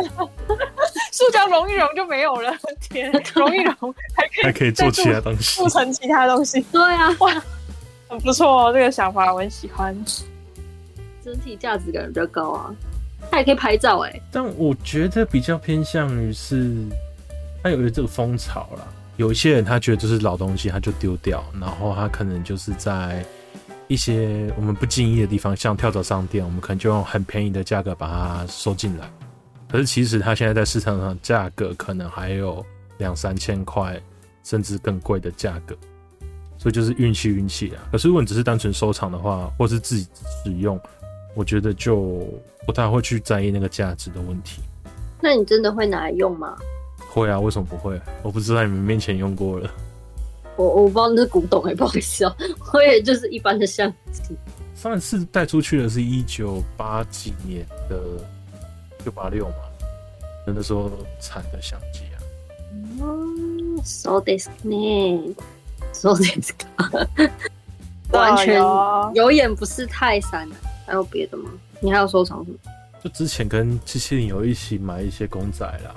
[1.12, 6.62] 塑胶融一融就没有了，铁 融一融还可以还可以做其他东西，做成其他东西。
[6.72, 7.44] 对啊，哇。
[8.08, 9.94] 很不错哦，这个想法我很喜欢，
[11.24, 12.74] 整体价值感比较高啊。
[13.32, 16.74] 它也可以拍照哎，但我觉得比较偏向于是，
[17.64, 18.88] 它有一个这个风潮啦。
[19.18, 23.24] 有一些人他觉得这是老东西，他就丢掉，然后他可能就是在
[23.88, 29.10] 一些我们不经意的地方，像跳蚤商店，我们可能就用很便宜的价格把它收进来。
[29.70, 32.66] 可是其实它现在在市场上价格可能还有
[32.98, 34.02] 两三千块，
[34.44, 35.76] 甚至更贵的价格。
[36.58, 37.80] 所以就是运气运气啊！
[37.92, 40.08] 可是如果你只是单纯收藏的话，或是自己
[40.44, 40.78] 使用，
[41.34, 42.28] 我觉得就
[42.70, 44.62] 不太会去在意那个价值的问题。
[45.20, 46.56] 那你真的会拿来用吗？
[47.10, 48.00] 会啊，为什么不会？
[48.22, 49.68] 我不是在你们面前用过了。
[50.56, 54.38] 我我不知道那是古董哎， 不好意思哦、喔，我也就是一般的相机。
[54.76, 58.00] 上一次带出去的是一九八几年的
[59.04, 59.56] 六八六嘛，
[60.46, 62.22] 那时候产的相机啊。
[63.02, 65.36] 嗯，so this 呢？
[65.92, 67.10] 说这个，
[68.12, 68.62] 完全
[69.16, 70.48] 有眼不识泰山，
[70.86, 71.50] 还有别的吗？
[71.82, 72.58] 你还有收藏什么？
[73.04, 75.96] 就之前跟七七零有一起买一些公仔啦，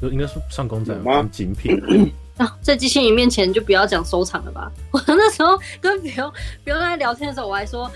[0.00, 1.28] 就应该是上公仔吗？
[1.30, 1.76] 精品。
[2.38, 4.72] 啊，在机器人面前就不要讲收藏了吧。
[4.90, 6.30] 我那时候跟别人
[6.64, 7.90] 别人在聊天的时候，我还说，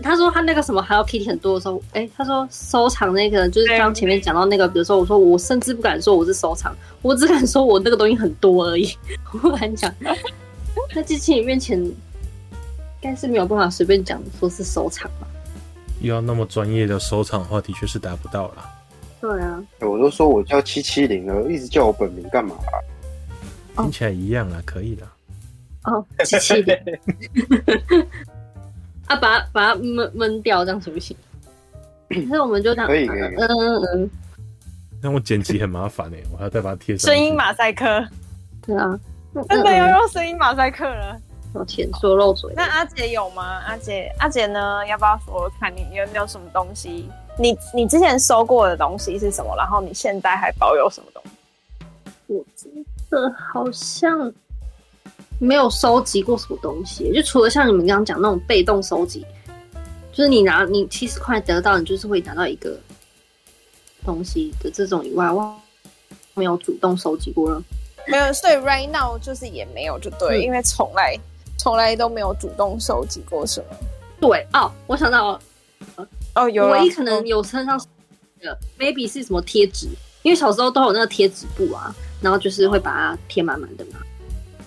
[0.00, 6.72] 他说他那个什么 Hello Kitty 很多的时候，哎、欸，他说收藏那个就是刚前面讲到那个，比如说我说我甚至不敢说我是收藏，
[7.02, 8.96] 我只敢说我那个东西很多而已。
[9.34, 9.92] 我不敢讲，
[10.94, 11.92] 在机器人面前应
[13.00, 15.26] 该是没有办法随便讲说是收藏吧。
[16.08, 18.70] 要那么专业的收藏的话，的确是达不到啦。
[19.20, 23.82] 对啊，我都说我叫七七零了，一直叫我本名干嘛、啊？
[23.82, 25.06] 听起来一样啊，可以的。
[25.84, 26.76] 哦，七七零。
[29.06, 31.16] 啊，把它把它闷闷掉，这样行不行？
[32.28, 32.86] 那我们就这样。
[32.86, 33.20] 可以可以。
[33.20, 34.10] 嗯嗯嗯。
[35.00, 37.12] 那我剪辑很麻烦哎，我还要再把它贴上。
[37.12, 37.86] 声音马赛克。
[38.66, 38.98] 对啊，
[39.48, 41.16] 真的要用声音马赛克了。
[41.52, 42.52] 抱歉，说漏嘴。
[42.56, 43.62] 那阿姐有吗？
[43.66, 44.86] 阿姐，阿姐呢？
[44.86, 47.08] 要不要说看你有没有什么东西？
[47.38, 49.54] 你你之前收过的东西是什么？
[49.56, 51.30] 然后你现在还保有什么东西？
[52.26, 52.72] 我真
[53.10, 54.32] 的好像
[55.38, 59.26] 没有收集过什么东西，就除了像你们刚刚讲那种被动收集，
[60.12, 62.78] 就是你拿你七十块得到，你就是会拿到一个
[64.04, 65.54] 东西的这种以外，我
[66.34, 67.62] 没有主动收集过了。
[68.08, 71.18] 没有，所以 right now 就是也没有，就对，嗯、因为从来。
[71.62, 73.76] 从来都没有主动收集过什么。
[74.20, 75.40] 对哦，我想到了，
[76.34, 77.78] 哦，有唯一可能有身上
[78.40, 79.86] 的 maybe 是什么贴纸，
[80.22, 84.00] 因为小时候都有那个贴纸布啊，然后就是会把它贴满满的嘛，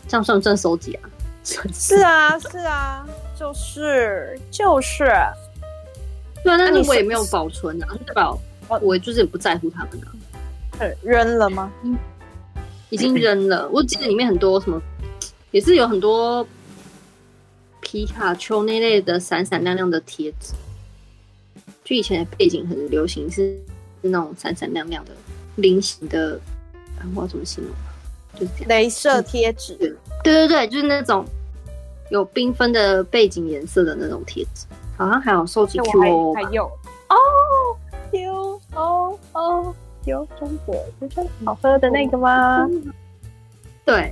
[0.08, 1.10] 这样算不算收集啊？
[1.44, 3.06] 是啊，是啊，
[3.38, 5.04] 就是就是，
[6.46, 8.34] 对啊，但是我也没有保存啊，对吧？
[8.82, 10.88] 我就是也不在乎他们啊。
[11.04, 11.70] 扔了吗？
[11.84, 11.98] 嗯，
[12.90, 13.68] 已经扔了。
[13.70, 14.82] 我记得里面很多什么，
[15.52, 16.48] 也是有很多。
[17.86, 20.56] 皮卡丘那类的闪闪亮亮的贴纸，
[21.84, 23.56] 就以前的背景很流行，是
[24.02, 25.12] 是那种闪闪亮亮的
[25.58, 26.40] 菱形的，
[27.14, 27.72] 我要怎么形容？
[28.34, 29.76] 就是这样，镭射贴纸。
[30.24, 31.24] 对对对，就是那种
[32.10, 34.66] 有缤纷的背景颜色的那种贴纸，
[34.98, 37.16] 好像还有收集 QO，还有哦
[38.12, 40.76] ，QO 哦，有中国
[41.08, 42.68] 真好喝的那个吗？
[43.86, 44.12] 对，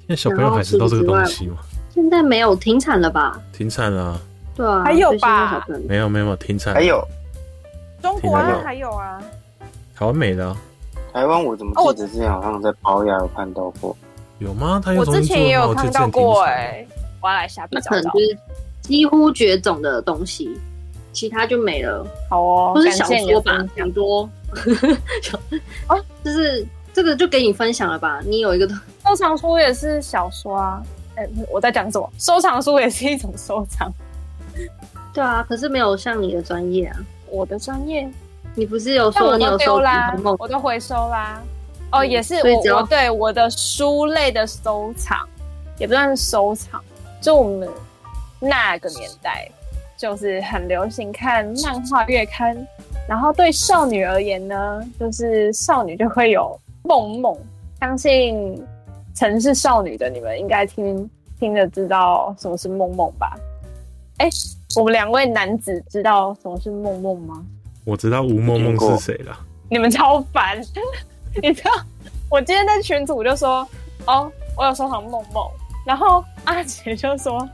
[0.00, 1.58] 现在小朋友还知道这个东西吗？
[1.94, 3.40] 现在没有停产了吧？
[3.52, 4.20] 停产了，
[4.56, 5.64] 对啊，还有吧？
[5.88, 7.06] 没有没有停产，还有
[8.02, 9.22] 中国还有啊，
[9.94, 10.56] 台湾没了。
[11.12, 13.96] 台湾我怎么记得之前好像在宝雅有看到过？
[14.40, 14.82] 有吗？
[14.84, 16.84] 他我之前也有看到过哎，
[17.22, 17.90] 我要来下笔找找。
[17.90, 18.38] 可能就是
[18.80, 20.50] 几乎绝种的东西，
[21.12, 22.04] 其他就没了。
[22.28, 23.64] 好哦，不是小说吧？
[23.76, 24.28] 很多
[25.88, 28.20] 哦， 就是这个就给你分享了吧？
[28.26, 28.68] 你有一个
[29.06, 30.82] 收藏书也是小说啊。
[31.16, 32.10] 哎、欸，我在讲什么？
[32.18, 33.92] 收藏书也是一种收藏。
[35.12, 36.96] 对啊，可是没有像你的专业啊。
[37.30, 38.08] 我的专业，
[38.54, 40.14] 你不是有说你有收啦？
[40.38, 41.42] 我都回收啦。
[41.90, 45.18] 哦，嗯、也是我我对我的书类的收藏，
[45.78, 46.80] 也不算是收藏。
[47.20, 47.68] 就我们
[48.38, 49.48] 那个年代，
[49.96, 52.56] 就是很流行看漫画月刊，
[53.08, 57.36] 然后对少女而言呢，就是少女就会有梦梦，
[57.80, 58.64] 相信。
[59.14, 63.36] 曾是少女的你们应该听听着知道什么是梦梦吧？
[64.18, 64.36] 哎、欸，
[64.76, 67.44] 我们两位男子知道什么是梦梦吗？
[67.84, 69.38] 我知道吴梦梦是谁了。
[69.70, 70.60] 你们超烦！
[71.42, 71.70] 你知道
[72.30, 73.66] 我今天在群组就说
[74.06, 75.48] 哦，我有收藏梦梦，
[75.86, 77.48] 然后阿杰就说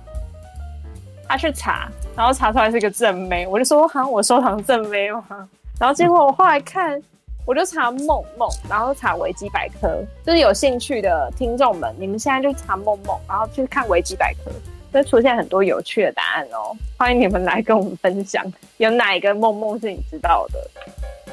[1.29, 5.49] 他去查，然后查出来是个正妹，我就说好像我收藏正妹吗？
[5.79, 7.03] 然后结果我后来看。
[7.46, 14.53] 我就查梦梦，然后查维基百科，就是有兴趣的听众们，你们现在就查梦梦，然后去看维基百科，
[14.92, 16.76] 会出现很多有趣的答案哦。
[16.96, 18.44] 欢迎你们来跟我们分享，
[18.76, 20.70] 有哪一个梦梦是你知道的？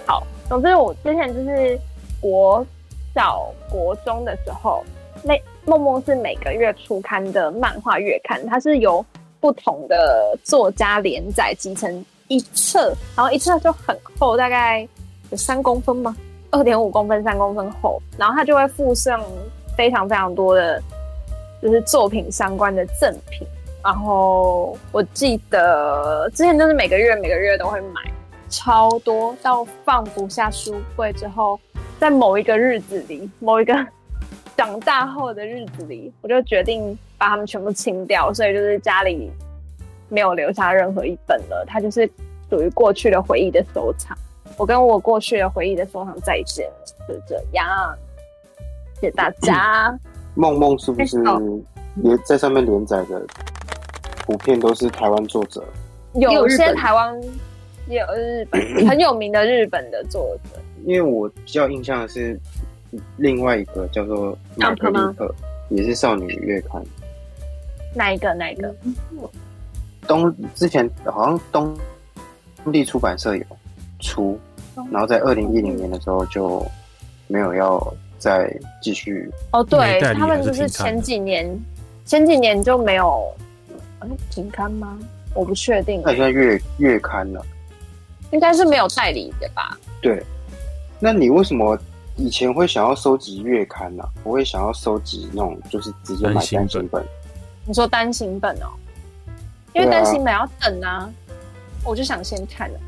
[0.07, 1.79] 好，总之我之前就是
[2.19, 2.65] 国
[3.13, 4.83] 小国中的时候，
[5.21, 9.05] 那梦梦是每个月出刊的漫画月刊，它是由
[9.39, 14.87] 不同的作家连载集成一册，然后一册就很厚，大概。
[15.29, 16.15] 有三公分吗？
[16.49, 19.21] 二点五公分，三公分厚，然后它就会附上
[19.75, 20.81] 非常非常多的，
[21.61, 23.45] 就是作品相关的赠品。
[23.83, 28.01] 然后我记得之前就是每个月每个月都会买
[28.49, 31.59] 超多，到放不下书柜之后，
[31.99, 33.73] 在某一个日子里，某一个
[34.55, 39.31] 长大后的日子里，我就决定把它们全部清掉，所以就是家里
[40.09, 42.09] 没有留下任何一本了，它就是
[42.49, 44.17] 属于过去的回忆的收藏。
[44.57, 46.69] 我跟我过去的回忆的收藏再见，
[47.07, 47.95] 就这样。
[48.95, 49.97] 谢谢大家。
[50.33, 51.17] 梦梦是不是
[52.03, 53.25] 也在上面连载的？
[54.25, 55.63] 普遍都是台湾作者。
[56.13, 57.21] 有些台湾
[57.87, 60.59] 也有日本很有名的日本的作者。
[60.85, 62.39] 因为我比较印象的是
[63.17, 65.33] 另外一个叫做玛格丽特，
[65.69, 66.83] 也是少女月刊。
[67.93, 68.33] 哪一个？
[68.33, 68.73] 哪一个？
[70.07, 71.77] 东之前好像东
[72.63, 73.43] 东立出版社有
[73.99, 74.39] 出，
[74.91, 76.65] 然后在二零一零年的时候就
[77.27, 79.29] 没有要再继续。
[79.51, 81.59] 哦，对，他们就是前几年
[82.05, 83.33] 前几年就没有
[84.29, 84.97] 停刊吗？
[85.33, 86.01] 我不确定。
[86.03, 87.45] 那现在月月刊了，
[88.31, 89.77] 应该是没有代理的吧？
[90.01, 90.23] 对。
[90.99, 91.77] 那你为什么
[92.15, 94.09] 以前会想要收集月刊呢、啊？
[94.23, 96.87] 不会想要收集那种就是直接买单行本？
[96.89, 97.05] 本
[97.65, 98.73] 你说单行本哦？
[99.73, 101.09] 因为单行本要等啊，啊
[101.83, 102.79] 我就想先看了。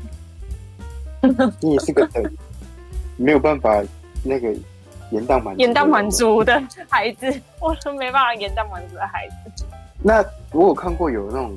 [1.60, 2.22] 你也是个很，
[3.16, 3.82] 没有办法
[4.24, 4.52] 那个
[5.10, 7.26] 延宕满延宕满足的孩子，
[7.60, 9.64] 我都没办法延宕满足的孩子。
[10.02, 11.56] 那我有看过有那种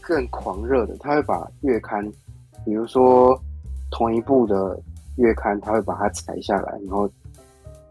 [0.00, 2.04] 更狂热的，他会把月刊，
[2.64, 3.38] 比如说
[3.90, 4.78] 同一部的。
[5.16, 7.08] 月刊他会把它裁下来，然后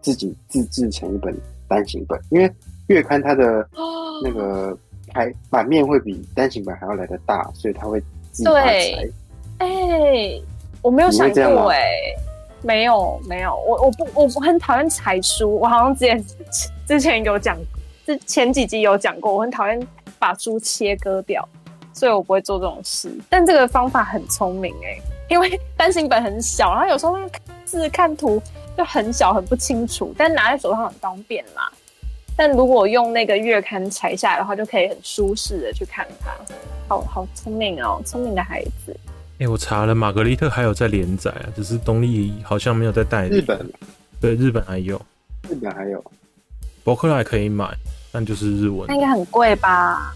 [0.01, 1.33] 自己自制成一本
[1.69, 2.53] 单行本，因为
[2.87, 3.65] 月刊它的
[4.21, 4.77] 那个
[5.07, 7.97] 排版面会比单行本还要来的大，所以他会
[8.33, 9.09] 自己裁。
[9.59, 10.43] 哎、欸，
[10.83, 12.15] 我没有想过哎、欸，
[12.61, 16.25] 没有没有，我我不我不很讨厌裁书，我好像之前
[16.85, 17.57] 之前有讲，
[18.05, 19.87] 之前几集有讲过，我很讨厌
[20.19, 21.47] 把书切割掉，
[21.93, 23.09] 所以我不会做这种事。
[23.29, 25.01] 但这个方法很聪明哎、欸。
[25.29, 27.17] 因为 单行本很小，然后有时候
[27.63, 28.39] 字看图
[28.77, 31.71] 就很小，很不清楚，但拿在手上很方便啦。
[32.35, 36.31] 但如果用那个月刊裁下来的话，就可以很舒适的去看它。
[36.89, 38.93] 好好聪明哦，聪明的孩子。
[39.43, 43.39] 哎、欸，我查了，玛格丽特还有在连载啊，只是东立好像没有在代理。
[43.39, 43.73] 日本，
[44.21, 44.95] 对，日本还有，
[45.49, 46.01] 日本还有，
[46.81, 47.69] 博客来可以买，
[48.09, 48.85] 但就是日文。
[48.87, 50.15] 那应该很贵吧？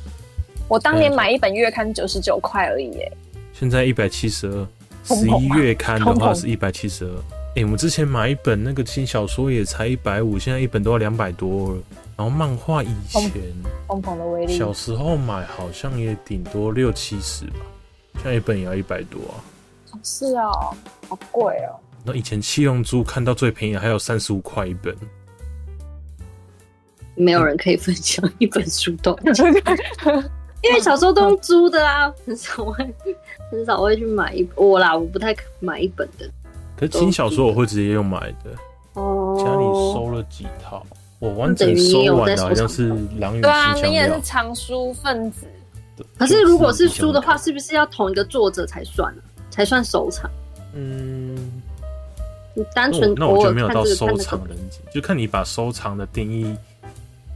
[0.69, 3.11] 我当年买一本月刊九十九块而已耶，
[3.51, 4.67] 现在一百七十二。
[5.03, 7.11] 十一月刊的话是一百七十二。
[7.57, 11.81] 哎，我们之前买一本那个新小说也才一百五，现在一本都要两百多了。
[12.15, 13.29] 然后漫画以前，
[13.89, 17.59] 疯狂的威力，小时候买好像也顶多六七十吧，
[18.27, 19.39] 现在一本也要一百多啊。
[20.03, 20.51] 是啊，
[21.07, 21.79] 好贵哦。
[22.03, 24.93] 那以前七龙珠看到最便宜的还有三十五块一本。
[27.15, 29.17] 没有人可以分享一本书都
[30.61, 32.93] 因为小时候都用租的啊，很少会
[33.49, 36.29] 很少会去买一我啦，我不太买一本的。
[36.75, 38.51] 可是轻小说我会直接用买的。
[38.95, 39.63] 哦，家里
[39.93, 40.85] 收了几套，
[41.19, 45.47] 我完整收完的好像是《狼与对啊，你也是藏书分子。
[46.17, 49.21] 可是如果是书的话，是不是要同一个作者才算呢？
[49.49, 50.29] 才算收藏？
[50.73, 51.35] 嗯，
[52.53, 56.55] 你单纯那我就没有到收藏人级，就看你把收藏的定义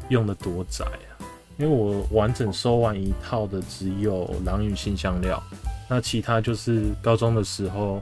[0.10, 1.10] 用的多窄啊。
[1.58, 5.42] 因为我完整收完一套的只有《狼与辛香料》，
[5.88, 8.02] 那其他就是高中的时候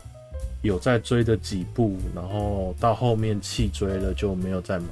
[0.62, 4.86] 有在追的几部，然后到后面弃追了就没有再买。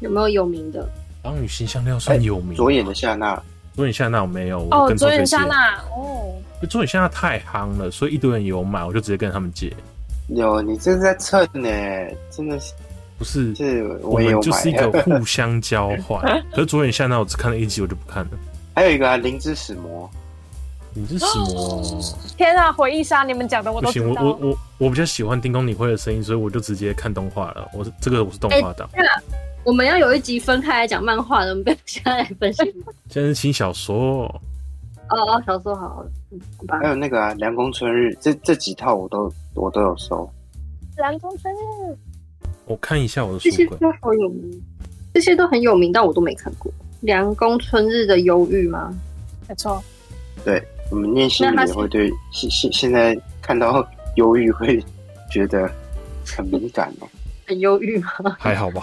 [0.00, 0.82] 有没有有名的？
[1.24, 2.56] 《狼与辛香料》算有名的。
[2.56, 3.42] 左眼的夏娜，
[3.74, 4.66] 左眼夏娜我没有。
[4.70, 6.34] 哦，左眼夏娜哦，
[6.68, 9.72] 左眼夏娜太夯了，所以一堆人有买，我就直接跟他们借。
[10.28, 11.68] 有，你这是在蹭呢，
[12.30, 12.72] 真的是。
[13.18, 16.20] 不是，是我们就是一个互相交换。
[16.50, 18.30] 可是左眼夏娜我只看了一集，我就不看了。
[18.74, 20.10] 还有一个啊，灵之使魔，
[20.94, 22.00] 灵之使魔，
[22.36, 23.22] 天啊，回忆杀！
[23.22, 24.12] 你们讲的我都不行。
[24.12, 27.68] 我我我我比较喜欢丁公理会的声音，所以我就直接看动画了。
[27.72, 28.88] 我是这个我是动画党。
[29.64, 32.62] 我们要有一集分开来讲漫画的，我们不要现在来分析。
[33.08, 34.24] 现在是轻小说。
[35.08, 36.04] 哦哦，小说好。
[36.68, 40.28] 还有那个啊，凉宫春日，这这几套我都我都有收。
[40.96, 41.96] 凉宫春日。
[42.64, 44.62] 我看一下我的书，这些都好有名，
[45.14, 46.72] 这些都很有名，但我都没看过。
[47.02, 48.92] 凉宫春日的忧郁吗？
[49.48, 49.82] 没错。
[50.44, 54.82] 对，我们念心理也会对现现现在看到忧郁会
[55.30, 55.70] 觉得
[56.26, 57.08] 很敏感哦。
[57.46, 58.10] 很忧郁吗？
[58.38, 58.82] 还好吧，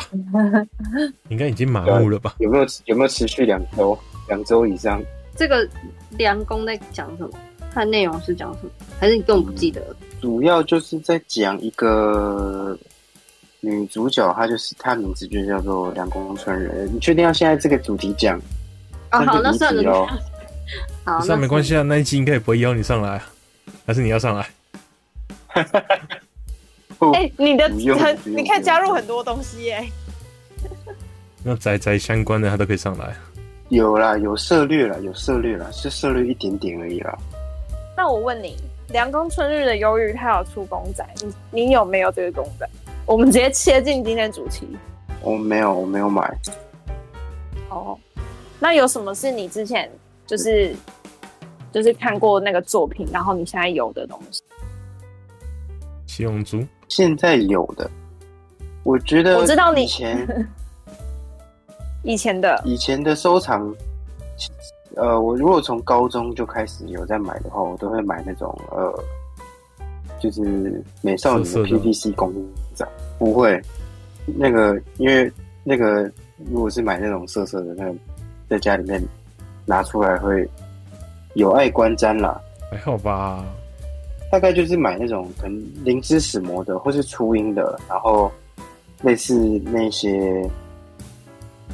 [1.29, 2.35] 应该已经麻木了吧？
[2.39, 5.01] 有没有有没有持续两周两周以上？
[5.35, 5.67] 这个
[6.11, 7.29] 凉宫在讲什么？
[7.73, 8.71] 它的内容是讲什么？
[8.99, 9.81] 还是你根本不记得？
[10.21, 12.77] 主要就是在讲一个。
[13.61, 18.39] 女主角她就是她名字就叫做凉宫春人，你确定要现在这个主题讲？
[19.11, 20.07] 哦，好，那算了。
[21.03, 23.21] 好，那没关系啊，那一期应该也不会邀你上来，
[23.85, 24.47] 还是你要上来？
[27.13, 29.85] 哎，你的很，你可以加入很多东西耶。
[31.43, 33.15] 那宅宅相关的他都可以上来。
[33.69, 37.17] 有啦，有涉猎了，有涉猎了，是涉猎一点点而已啦。
[37.95, 38.57] 那我问你，
[38.89, 41.05] 凉宫春日的忧郁，他有出公仔，
[41.51, 42.67] 你你有没有这个公仔？
[43.05, 44.67] 我们直接切进今天主题。
[45.21, 46.29] 我没有，我没有买。
[47.69, 47.97] 哦，
[48.59, 49.89] 那有什么是你之前
[50.25, 50.75] 就是
[51.71, 54.41] 就是看过那个作品，然后你现在有的东西？
[56.19, 57.89] 七龙珠现在有的，
[58.83, 60.47] 我觉得我知道你以前
[62.03, 62.61] 以前的。
[62.65, 63.73] 以前的收藏，
[64.97, 68.93] 呃，我如果从高中就开始有在买的话，我都会买那种呃，
[70.19, 72.33] 就是美少女的 PVC 公
[72.75, 72.85] 仔，
[73.17, 73.57] 不会。
[74.25, 75.31] 那个，因为
[75.63, 76.11] 那个
[76.51, 77.95] 如果是买那种色色的，那个
[78.49, 79.01] 在家里面
[79.65, 80.45] 拿出来会
[81.35, 82.41] 有碍观瞻啦。
[82.69, 83.45] 还好吧，
[84.31, 88.31] 大概就是买那种可能灵之使魔的，或是初音的，然后
[89.01, 90.49] 类似那些。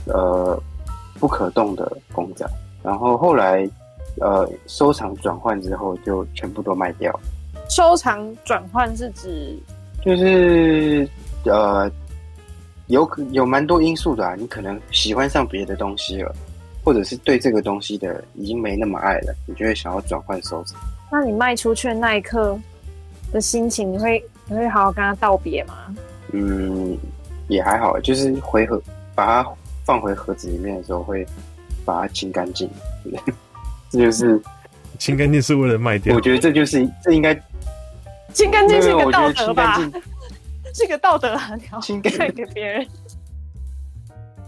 [0.07, 0.61] 呃，
[1.19, 2.47] 不可动的公仔，
[2.83, 3.67] 然后后来
[4.21, 7.11] 呃收藏转换之后，就全部都卖掉。
[7.71, 9.57] 收藏转换是指，
[10.03, 11.09] 就是
[11.45, 11.89] 呃
[12.85, 16.31] 有有蛮多因素的啊，你可能喜欢上别的东西了，
[16.83, 20.79] 或者是对这个东西的已经没那么爱了，你就会想要转换收藏。
[21.11, 22.59] 那你卖出去的那一刻
[23.31, 25.95] 的心情，你会你会好好跟他道别吗？
[26.33, 26.97] 嗯，
[27.47, 28.81] 也还好，就是回盒
[29.13, 29.49] 把它。
[29.85, 31.23] 放回盒子里面的时候，会
[31.85, 32.67] 把它清干净。
[33.91, 34.41] 这就是
[34.97, 36.15] 清干净是为了卖掉。
[36.15, 37.39] 我觉得这就是这应该
[38.33, 39.79] 清干净 是一个道德吧？
[40.73, 41.51] 是个道德啊！
[41.83, 42.87] 清干净给别人。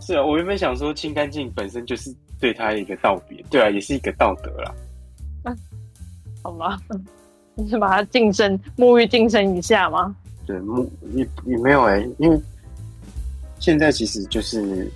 [0.01, 4.73] 是啊，我原本想说清干净本身就是对他一个道别，对啊，也是一个道德啦。
[6.47, 6.77] 嗯，好吗？
[7.55, 10.15] 你是把它净身沐浴净身一下吗？
[10.45, 12.39] 对，沐也也没有哎、欸，因为
[13.59, 14.89] 现在其实就是。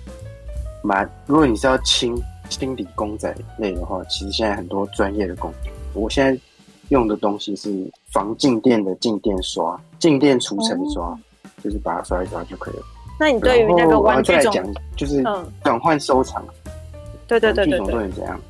[0.84, 5.70] 蛮，如果你是要清清理公仔类的话，其实现在很多专业的工具。
[5.94, 6.36] 我现在
[6.88, 12.82] 用的东西是防静电的静电刷，静电除尘刷，嗯，就是把它刷一刷就可以了。
[13.20, 15.22] 那你对于那个玩具总，讲就是
[15.62, 16.72] 转换收藏，嗯，
[17.28, 18.40] 对对对对对，对，怎样？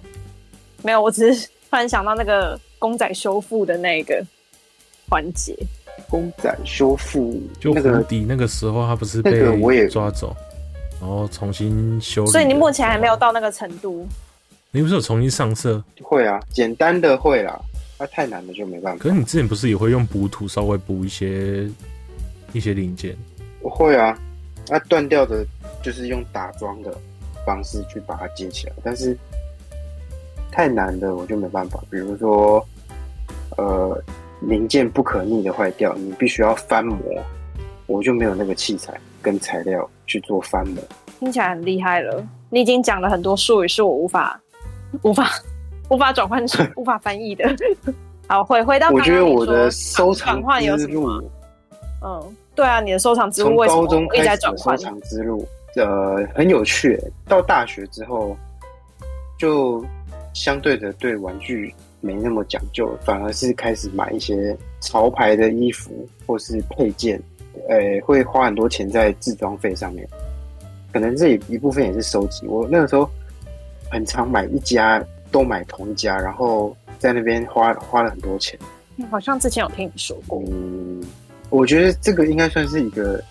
[0.82, 4.20] 没有，我只是突然想到那个公仔修复的那个
[5.09, 5.57] 环节。
[6.09, 10.35] 公仔修复，就蝴蝶那个时候，他不是被我也抓走。
[11.01, 14.05] 然后重新修，所以你目前还没有到那个程度。
[14.72, 15.83] 你不是有重新上色？
[16.03, 17.61] 会啊，简单的会啦，
[17.99, 19.03] 那、啊、太难的就没办法。
[19.05, 21.68] 可是你之前不是也会用补土稍微补一些
[22.53, 23.16] 一些零件？
[23.61, 24.18] 我会啊，
[24.68, 25.45] 那、啊、断掉的，
[25.85, 26.93] 就是用打桩的
[27.47, 28.72] 方式去把它接起来。
[28.83, 29.16] 但是
[30.51, 32.66] 太难的我就没办法，比如说
[33.57, 34.03] 呃
[34.40, 36.98] 零件不可逆的坏掉，你必须要翻模，
[37.86, 39.88] 我就没有那个器材跟材料。
[40.05, 40.82] 去做翻模，
[41.20, 42.22] 听起来很厉害了。
[42.50, 44.38] 你已经讲了很多术语，是我无法、
[45.05, 45.26] 无法、
[45.88, 47.48] 无法转换成、 无法翻译的。
[48.26, 51.24] 好，回回到我觉得我的收藏转换有什么？
[52.05, 54.76] 嗯，对啊，你的收藏之路为什么一直在转换？
[54.76, 57.00] 收藏之路，呃，很有趣。
[57.26, 58.36] 到大学之后，
[59.38, 59.82] 就
[60.34, 67.18] 相对的对玩具没那么讲究，反而是开始买一些潮牌的衣服或是配件。
[67.68, 70.09] 呃、欸，会花很多钱在制装费上面，
[70.90, 72.46] 可能这一部分也是收集。
[72.46, 73.09] 我那个时候
[73.90, 78.59] 很常买一家，都买同一家，然后在那边花花了很多钱。
[79.11, 80.42] 好像之前有听你说过。
[80.50, 81.03] 嗯，
[81.50, 83.22] 我觉得这个应该算是一个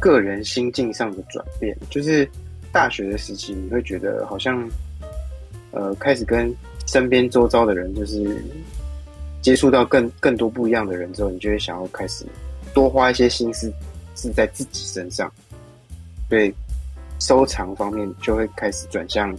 [0.00, 1.76] 个人心境上的转变。
[1.88, 2.28] 就是
[2.72, 4.68] 大学的时期，你会觉得好像
[5.70, 6.52] 呃，开始跟
[6.86, 8.42] 身边周遭的人，就是
[9.40, 12.24] 接触到更更多不一样的人之后，你就会想要开始。
[12.74, 13.72] 多花一些心思
[14.16, 15.30] 是在自己身上，
[16.28, 16.54] 对
[17.18, 19.34] 收藏方面就会开始转向，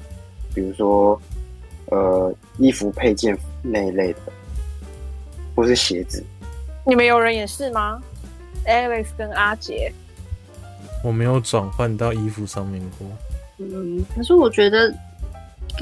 [0.53, 1.19] 比如说
[1.87, 4.19] 呃衣服配件那一类的，
[5.55, 6.23] 或是鞋子。
[6.85, 8.01] 你们有人也是吗
[8.67, 9.91] ？Alex 跟阿杰，
[11.03, 13.07] 我没有转换到衣服上面过。
[13.57, 14.93] 嗯，可是我觉得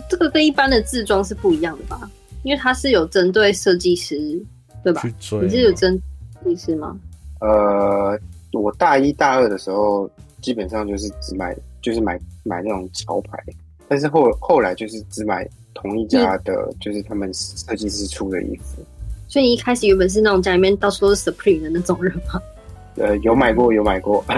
[0.09, 2.09] 这个跟一般的自装是不一样的吧？
[2.43, 4.17] 因为它是有针对设计师，
[4.83, 5.01] 对吧？
[5.41, 5.99] 你是有针
[6.43, 6.97] 对设计师吗？
[7.39, 8.17] 呃，
[8.53, 10.09] 我大一大二的时候，
[10.41, 13.37] 基本上就是只买，就是买买那种潮牌，
[13.87, 18.83] 但是后后来就是只买同一家的，嗯、就是他们设计师出的衣服。
[19.27, 22.41] 所以你一开始原本是那种家里面到处都是 Supreme 的那种人吗？
[22.95, 24.23] 呃，有买过，有买过。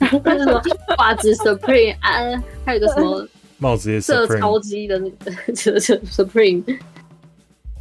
[0.22, 0.62] 那什么
[0.98, 3.26] 袜子 Supreme 啊，还有个什么
[3.58, 6.62] 帽子也是超机的那个 Supreme，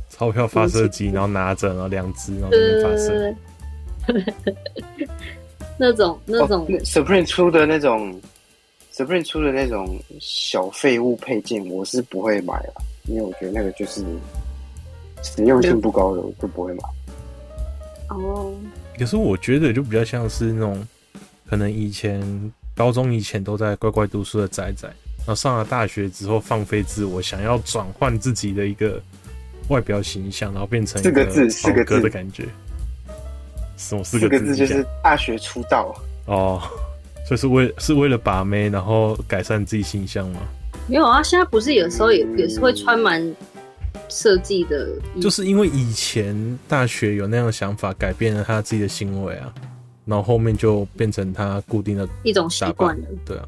[0.10, 3.36] 钞票发射机， 然后拿着，然后两只，然后在那发射。
[5.78, 8.20] 那种 那种、oh, Supreme 出的那种
[8.92, 12.74] Supreme 出的那种小废物配件，我是不会买了，
[13.06, 14.04] 因为我觉得那个就是
[15.22, 16.80] 实用性不高的，我就不会买。
[18.10, 18.54] 哦、oh.，
[18.98, 20.88] 可是我觉得就比较像是那种，
[21.48, 24.92] 可能以前高中以前都在乖乖读书的仔仔，
[25.28, 28.98] 然后上了大学之后放飞自我，想要转换自己的一个
[29.68, 32.46] 外表形象，然后变成一个四个字的感觉。
[33.76, 34.56] 什么四个字？
[34.56, 35.94] 就是大学出道
[36.28, 36.62] 哦，
[37.28, 40.40] 所以是为是为了把妹，然后改善自己形象吗？
[40.88, 43.22] 没有啊，现在不是有时候也、嗯、也是会穿蛮
[44.08, 44.88] 设计的，
[45.22, 49.54] 就是因为以前大学有那样的想法，改变了他自己的行为啊，
[50.06, 53.08] 然后后面就变成他固定的一种习惯了。
[53.26, 53.46] 对啊，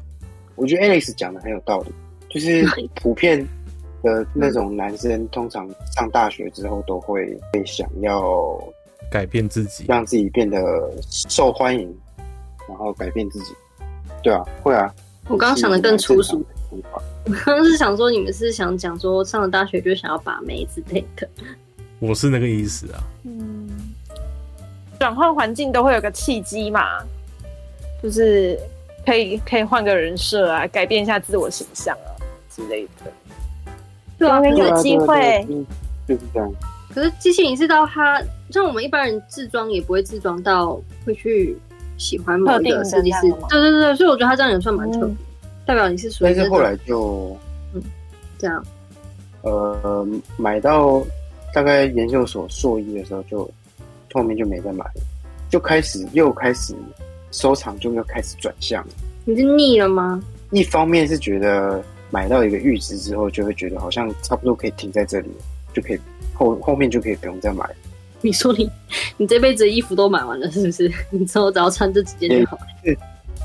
[0.60, 1.92] 我觉得 Alex 讲的很有道理，
[2.28, 2.62] 就是
[2.94, 3.42] 普遍
[4.02, 8.62] 的那种男生，通常上大学之后都会会想要
[9.10, 10.60] 改变自己，让自己变得
[11.08, 11.90] 受欢迎，
[12.68, 13.54] 然后改变自己。
[14.22, 14.94] 对啊，会啊。
[15.28, 16.44] 我刚刚想的更粗俗。
[16.70, 16.78] 我
[17.32, 21.26] 刚刚是想说，你们是想讲说上了大学就想要把妹之类的。
[22.00, 23.02] 我是那个意思啊。
[23.24, 23.68] 嗯，
[24.98, 27.02] 转换环境都会有个契机嘛，
[28.02, 28.58] 就是
[29.04, 32.10] 可以可以换个人设啊，改变一下自我形象啊
[32.48, 33.12] 之类的。
[34.18, 35.46] 对啊，有机会。
[36.06, 36.52] 就是这样。
[36.92, 38.20] 可是机器人是到他，
[38.50, 41.56] 像我们一般人自装也不会自装到会去
[41.98, 43.22] 喜欢某一个设计师。
[43.48, 45.08] 对对对，所以我觉得他这样也算蛮特别。
[45.08, 45.16] 嗯
[45.66, 47.36] 代表你是属于，但是后来就，
[47.74, 47.82] 嗯，
[48.38, 48.64] 这样，
[49.42, 50.04] 呃，
[50.36, 51.00] 买到
[51.54, 53.44] 大概研究所硕一的时候就，
[54.08, 55.02] 就后面就没再买了，
[55.48, 56.74] 就开始又开始
[57.30, 58.92] 收藏，就要开始转向了。
[59.24, 60.22] 你是腻了吗？
[60.50, 65.28] 一方面是觉得买到一个阈值之后，就会觉得好像差不多可以停在这里，
[65.72, 65.98] 就可以
[66.34, 67.64] 后后面就可以不用再买。
[68.20, 68.68] 你说你
[69.16, 70.90] 你这辈子的衣服都买完了是不是？
[71.10, 72.62] 你之后只要穿这几件就好了。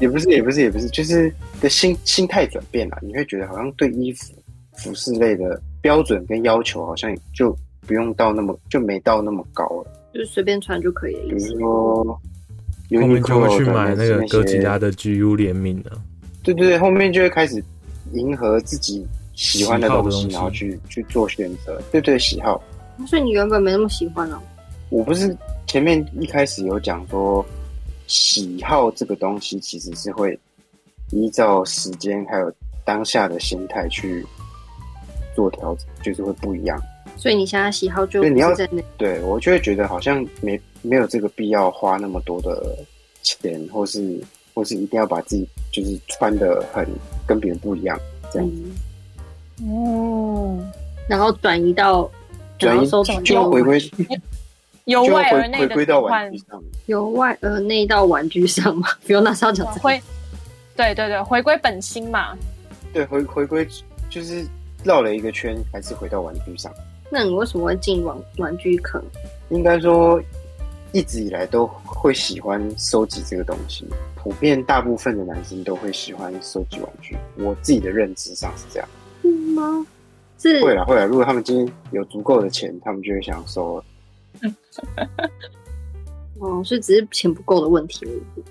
[0.01, 2.97] 也不是，也不是，也不是，就是的心心态转变了。
[3.01, 4.33] 你会觉得好像对衣服、
[4.77, 7.55] 服饰类的标准跟要求，好像就
[7.87, 11.29] 不用到那么，就没到那么高了，就是随便穿就可以了。
[11.29, 12.21] 比如说，
[12.91, 15.91] 后面就会去买那个哥吉拉的 GU 联名的。
[16.43, 17.63] 对对对，后面就会开始
[18.13, 21.81] 迎合自己喜欢的东西，东西然后去去做选择。
[21.91, 22.61] 对对，喜好。
[23.07, 24.39] 所以你原本没那么喜欢哦？
[24.89, 25.35] 我不是
[25.67, 27.45] 前面一开始有讲说。
[28.07, 30.39] 喜好这个东西其实是会
[31.09, 34.23] 依照时间还有当下的心态去
[35.35, 36.79] 做调整，就是会不一样。
[37.17, 40.55] 所以你现在喜好就你要在那，对，我就会觉得好像没
[40.85, 42.77] 没有这个必要花那么多的
[43.21, 44.21] 钱，或是
[44.53, 46.87] 或是一定要把自己就是穿的很
[47.27, 47.99] 跟别人不一样
[48.31, 48.49] 这样。
[49.67, 50.71] 哦、嗯，
[51.07, 52.09] 然后转移到
[52.57, 53.81] 转移收藏就回归。
[54.85, 59.99] 由外而内的到玩具上，由外而内到玩具上嘛，不用那时候讲回，
[60.75, 62.37] 对对对，回归本心嘛。
[62.93, 63.67] 对，回回归
[64.11, 64.45] 就是
[64.83, 66.71] 绕了一个圈，还是回到玩具上。
[67.09, 69.03] 那你为什么会进玩玩具坑？
[69.49, 70.21] 应该说
[70.95, 73.85] 一直以来都会喜欢收集这个东西，
[74.15, 77.17] 普遍大部分的男生都会喜欢收集玩具。
[77.35, 78.87] 我自己的认知上是这样。
[79.21, 79.85] 是吗？
[80.37, 80.63] 是。
[80.63, 83.83] 会啦会啦，如果他们今天有足够的钱，他们就会想收了。
[86.39, 88.43] 哦，所以只是钱不够的问题而已。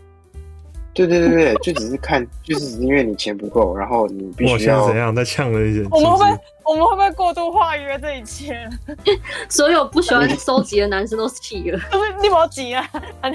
[0.95, 5.15] 对对对对，就只是看， 就是因为你钱不够，然后你必须要怎样？
[5.15, 5.85] 再呛了一些。
[5.91, 8.69] 我们会不会，我们会不会过度化约这一切？
[9.51, 11.81] 所有不喜欢收集的男生都气了。
[12.23, 12.89] 你不要急啊，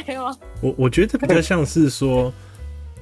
[0.08, 0.24] 没有。
[0.62, 2.32] 我我觉得比较像是说，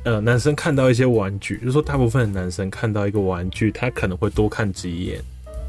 [0.03, 5.21] 呃，男生看到一些玩具，就是说大部分的男生看到一个玩具，他可能会多看几眼。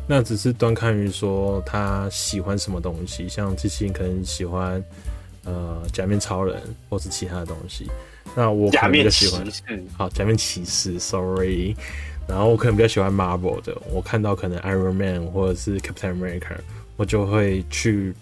[0.06, 4.82] 那只是端看于说他喜欢什么东西，像机器人可能喜欢
[5.44, 7.86] 呃假面超人或是其他的东西。
[8.38, 9.44] 那我可能比较喜欢
[9.96, 11.74] 好假面骑士，sorry。
[12.28, 16.56] 然后我可能比较喜欢 Marvel 的，我看到可能 Iron Man 或者是 Captain America，
[16.96, 18.14] 我就会去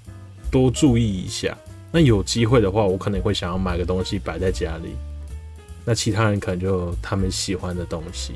[0.50, 1.54] 多注意一下。
[1.92, 4.96] 那有机会的话，我可能会想要买个东西摆在家里。
[5.84, 8.32] 那其他人可能就他们喜欢的东西。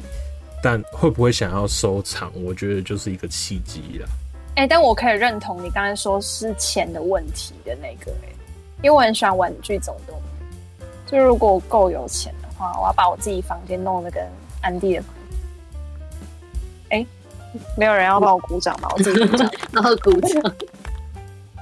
[0.62, 2.30] 但会不会想要收藏？
[2.44, 4.06] 我觉得就是一个契机啦。
[4.56, 8.28] 哎、欸，但我可以认同你刚才说是钱的问题的那个、欸，
[8.82, 10.29] 因为我很喜欢玩具总动员。
[11.10, 14.22] 就如果我够有钱的话，我要把我自己房间弄得跟
[14.62, 15.04] 安迪的。
[16.90, 17.06] 哎、欸，
[17.76, 18.88] 没有人要帮我鼓掌吗？
[18.92, 20.54] 我自己鼓掌，然后鼓掌。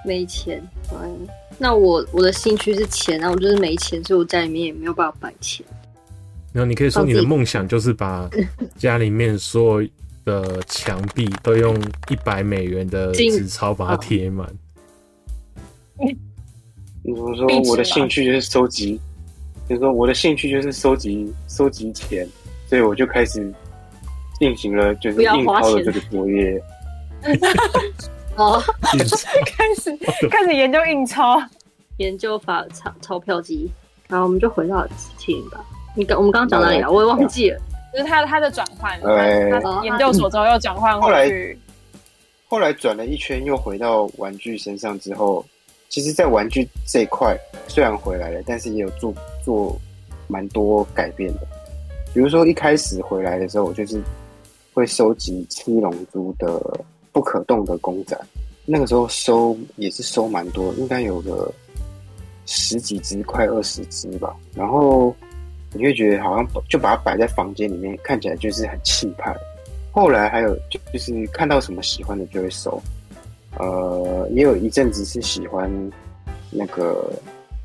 [0.04, 1.26] 没钱，嗯，
[1.58, 5.64] 那我我的兴趣是钱，然后我就是没钱，所以我家里面也没有办法摆钱。
[6.52, 8.28] 然后你可以说你的梦想就是把
[8.76, 9.88] 家里面所有
[10.24, 11.76] 的墙壁都用
[12.08, 14.48] 一百美元的纸钞把它贴满。
[17.02, 17.46] 你怎么说？
[17.70, 18.98] 我的兴趣就是收集，
[19.68, 22.26] 就是说我的兴趣就是收集收集钱，
[22.68, 23.52] 所以我就开始
[24.38, 26.60] 进行了就是印钞的这个作业。
[28.36, 29.96] 哦， 开始
[30.30, 31.42] 开始研究印钞，
[31.96, 33.70] 研究发钞钞票机。
[34.08, 35.62] 然后我们就回到之前吧。
[35.94, 36.88] 你刚我们刚刚讲哪里啊？
[36.88, 37.58] 我也忘记了。
[37.92, 41.58] 就是他他的转换，他研究所之后又转换回去。
[42.48, 45.44] 后来，后来转了一圈，又回到玩具身上之后，
[45.88, 49.12] 其实，在玩具这一块虽然回来了，但是也有做
[49.48, 49.74] 做
[50.26, 51.40] 蛮多改变的。
[52.12, 53.98] 比如说一开始回来的时候，我就是
[54.74, 56.60] 会收集七龙珠的
[57.12, 58.14] 不可动的公仔，
[58.66, 61.50] 那个时候收也是收蛮多，应该有个
[62.44, 64.36] 十几只，快二十只吧。
[64.54, 65.14] 然后
[65.72, 69.34] 你会觉得好像就把它摆在房间里面，看起来就是很气派。
[69.90, 72.80] 后来还有就就是看到什么喜欢的就会收，
[73.58, 75.70] 呃，也有一阵子是喜欢
[76.50, 77.10] 那个，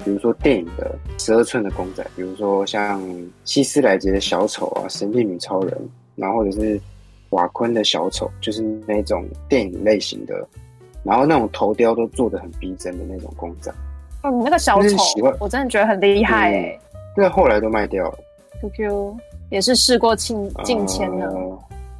[0.03, 3.01] 比如说电影的十二寸的公仔，比如说像
[3.43, 6.79] 希斯莱杰的小丑啊，神力女超人，然后或者是
[7.29, 10.47] 瓦昆的小丑，就是那种电影类型的，
[11.03, 13.73] 然后那种头雕都做的很逼真的那种公仔。
[14.23, 14.97] 哦，你那个小丑，
[15.39, 16.79] 我真的觉得很厉害哎、欸。
[17.17, 18.19] 那后来都卖掉了。
[18.61, 19.15] QQ
[19.49, 21.31] 也是试过进进千的。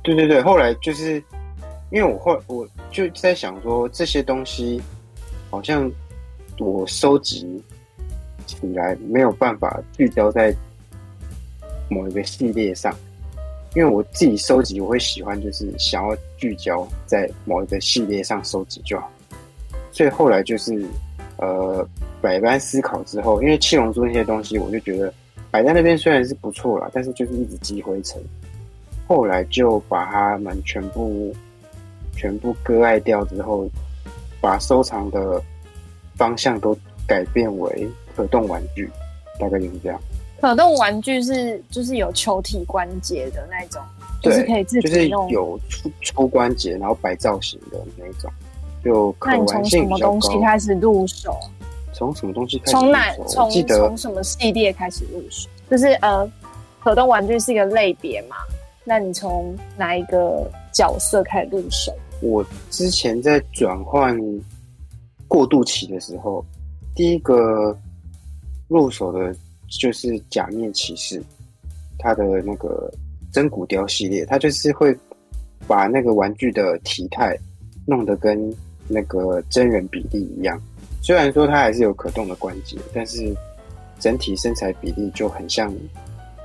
[0.01, 1.21] 对对对，后来就是
[1.91, 4.81] 因为我后我就在想说，这些东西
[5.49, 5.91] 好像
[6.59, 7.61] 我收集
[8.45, 10.53] 起来没有办法聚焦在
[11.89, 12.95] 某一个系列上，
[13.75, 19.11] 因为我自己收集我会喜欢就是想要聚焦在某一个系列上收集就好，
[19.91, 20.85] 所以后来就是
[21.37, 21.87] 呃
[22.21, 25.13] 百般思考之后，因为七龙珠那些东西，我就觉得
[25.51, 28.21] 摆在那边虽然是不错啦，但是就是一直积灰尘。
[29.05, 31.35] 后来就把它们全部
[32.15, 33.69] 全部割爱掉之后，
[34.39, 35.41] 把收藏的
[36.15, 36.75] 方向都
[37.05, 38.89] 改变为可动玩具，
[39.39, 39.99] 大概就是这样。
[40.41, 43.82] 可动玩具是就是有球体关节的那种，
[44.22, 48.30] 就是可以自己用，就是有出出关节，然后摆造型的那种，
[48.84, 50.20] 就可玩性比较高。
[50.20, 51.39] 从什么东西开始入手？
[51.93, 52.72] 从什么东西开始？
[52.72, 53.14] 从哪？
[53.28, 55.47] 从从什么系列开始入手？
[55.70, 56.30] 就是呃，
[56.84, 58.36] 可动玩具是一个类别嘛。
[58.84, 61.93] 那你从哪一个角色开始入手？
[62.22, 64.18] 我之前在转换
[65.28, 66.43] 过渡期的时候，
[66.93, 67.78] 第一个
[68.68, 69.36] 入手的
[69.68, 71.22] 就是假面骑士，
[71.97, 72.91] 他的那个
[73.32, 74.95] 真骨雕系列，他就是会
[75.68, 77.38] 把那个玩具的体态
[77.86, 78.53] 弄得跟
[78.88, 80.59] 那个真人比例一样。
[81.01, 83.36] 虽然说它还是有可动的关节，但是
[83.99, 85.74] 整体身材比例就很像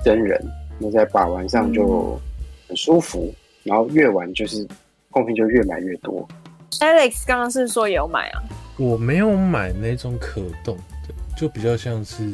[0.04, 0.40] 真人。
[0.78, 2.18] 那在把玩上就
[2.68, 3.32] 很舒服，
[3.64, 4.66] 然后越玩就是
[5.10, 6.26] 后面就越买越多。
[6.80, 8.42] Alex 刚刚是说有买啊？
[8.78, 10.82] 我没有买那种可动的，
[11.38, 12.28] 就比较像是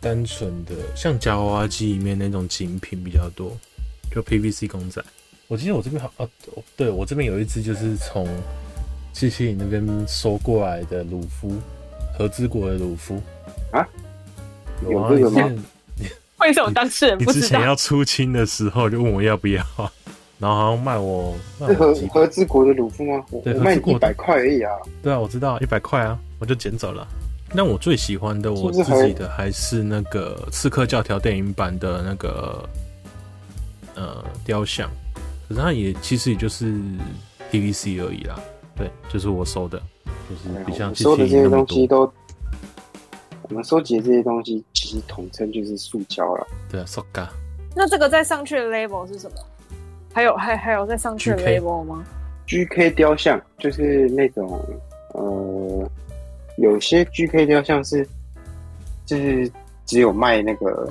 [0.00, 3.56] 单纯的，像夹娃娃机里面那种精品比较多，
[4.12, 5.00] 就 PVC 公仔。
[5.46, 6.28] 我记得我这边好啊，
[6.76, 8.28] 对，我这边有一只就是从
[9.12, 11.52] 七七零那边收过来的鲁夫，
[12.18, 13.22] 和之国的鲁夫
[13.70, 13.86] 啊，
[14.88, 15.48] 有啊，有吗？
[16.40, 17.34] 为什么当事人不知道？
[17.34, 19.64] 你之前要出清的时候就问我要不要，
[20.40, 23.24] 然后好像卖我是和和之国的鲁夫吗？
[23.44, 24.72] 对，我卖你一百块而已啊。
[25.00, 27.06] 对啊，我知道一百块啊，我就捡走了。
[27.54, 32.68] 但我最喜欢的我自己的还是那个刺客教条电影版的那个
[33.94, 34.88] 呃雕像，
[35.48, 36.72] 可是它也其实也就是
[37.50, 38.38] PVC 而已啦。
[38.76, 39.82] 对，就是我收的，
[40.28, 42.10] 就是比较收的这些东西都。
[43.42, 46.46] 我们收集的这些东西，其实统称就是塑胶了。
[46.70, 47.26] 对啊，塑胶。
[47.74, 49.36] 那这个再上去的 label 是什么？
[50.12, 52.04] 还有还还有再上去的 label 吗
[52.46, 54.60] ？GK 雕像就是那种
[55.14, 55.90] 呃，
[56.60, 58.06] 有些 GK 雕像是
[59.06, 59.50] 就是
[59.86, 60.88] 只有卖那个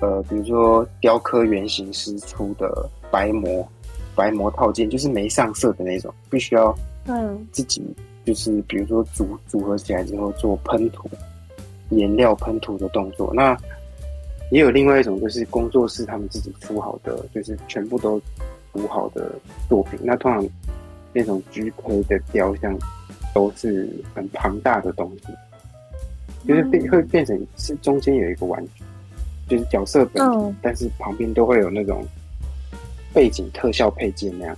[0.00, 3.66] 呃，比如说雕刻原型师出的白膜
[4.14, 6.76] 白膜套件，就是没上色的那种，必须要
[7.06, 7.82] 嗯自己
[8.24, 11.08] 就是比如说组组合起来之后做喷涂。
[11.90, 13.56] 颜料喷涂的动作，那
[14.52, 18.22] 也有另外一种，就是工作室他们自己出好的，就是全部都
[18.70, 19.32] 补好的
[19.68, 19.98] 作品。
[20.00, 20.48] 那通常
[21.12, 22.78] 那种 GK 的雕像
[23.34, 28.84] 都是很庞大的东西，就是变会变成是中间有一个玩具，
[29.48, 32.04] 就是角色本体，嗯、但是旁边都会有那种
[33.12, 34.56] 背景特效配件那样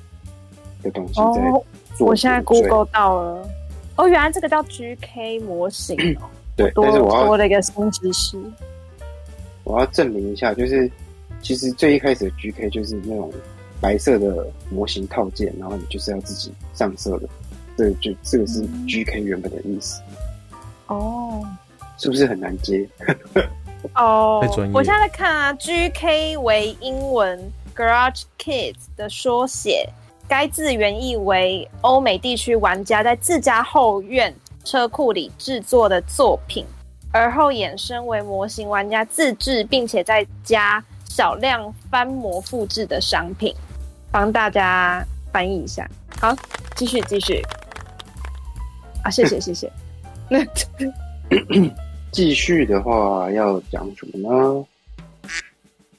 [0.82, 1.58] 的东西在做。
[1.58, 1.64] 哦，
[1.98, 3.48] 我现在 Google 到了，
[3.96, 6.28] 哦，原来这个叫 GK 模型哦。
[6.54, 8.38] 对，但是我要多了一个新知识。
[9.64, 10.90] 我要证明一下，就是
[11.40, 13.32] 其实最一开始的 GK 就是那种
[13.80, 17.28] 白色的模型套件，然后你就是要自己上色的。
[17.82, 20.00] 这个就这个是 GK 原本的意思。
[20.86, 21.44] 哦，
[21.98, 22.88] 是不是很难接？
[23.94, 24.40] 哦，
[24.72, 29.88] 我现在在看啊，GK 为英文 Garage Kids 的缩写，
[30.28, 34.32] 该字原意为欧美地区玩家在自家后院。
[34.64, 36.64] 车库里制作的作品，
[37.10, 43.52] 而后衍生为模型玩家自制，并且再加少量翻模复制的商品。
[44.12, 45.84] 帮大家翻译一下。
[46.20, 46.32] 好，
[46.76, 47.42] 继续继续。
[49.02, 49.70] 啊，谢谢谢谢。
[50.28, 50.38] 那
[52.12, 54.64] 继续的话要讲什么呢？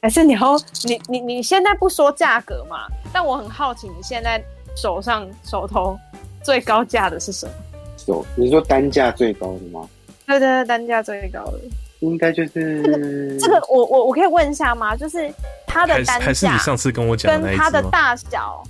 [0.02, 2.88] 还是你要你你你现在不说价格嘛？
[3.12, 4.44] 但我很好奇，你现在
[4.76, 5.98] 手上手头
[6.44, 7.54] 最高价的是什么？
[7.98, 9.88] 手，你说单价最高的吗？
[10.28, 11.60] 对对对，单价最高的
[12.00, 12.98] 应该就是这个。
[13.40, 14.96] 这个我我我可以问一下吗？
[14.96, 15.34] 就是
[15.66, 18.62] 它的单价，还是你上次跟我讲的跟它的大小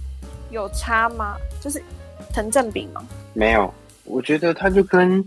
[0.52, 1.36] 有差吗？
[1.60, 1.82] 就是
[2.32, 3.04] 成正比吗？
[3.34, 3.74] 没有，
[4.06, 5.24] 我觉得它就跟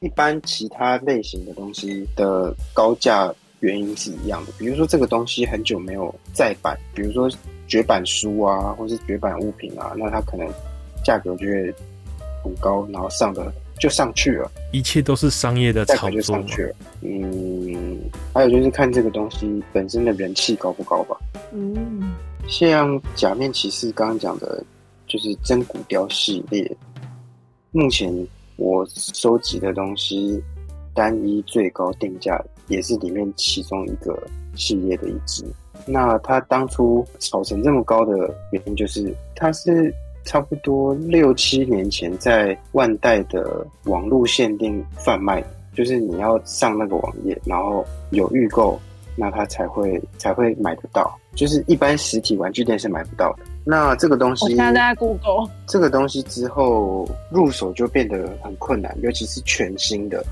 [0.00, 3.32] 一般其他类型的东西的高价。
[3.60, 7.28] 原因是一样的，比如说这个东西很久没有再版，比如说
[7.66, 10.46] 绝版书啊，或是绝版物品啊，那它可能
[11.04, 11.74] 价格就会
[12.44, 14.48] 很高，然后上的就上去了。
[14.70, 16.76] 一切都是商业的炒作，就上去了。
[17.00, 17.98] 嗯，
[18.32, 21.16] 还有就是看这个东西本身的人气高不高吧。
[21.52, 22.14] 嗯，
[22.46, 24.62] 像假面骑士刚刚讲的，
[25.08, 26.76] 就是真骨雕系列，
[27.78, 28.12] 目前
[28.56, 30.42] 我收集的东西
[30.92, 32.36] 单一最高定价。
[32.66, 34.22] 也是里面其中一个
[34.54, 35.42] 系列的一支。
[35.86, 38.14] 那它当初炒成这么高的
[38.50, 39.90] 原因，就是它是
[40.22, 45.42] 差不多六七年前在万代的网络限定贩卖，
[45.74, 48.78] 就是你要上那个网页，然后有预购，
[49.16, 51.18] 那它才会才会买得到。
[51.34, 53.44] 就是一般实体玩具店是买不到的。
[53.70, 60.24] 那这个东西，我现在在 Google 这个东西之后入手就变得很困难，尤其是全新的。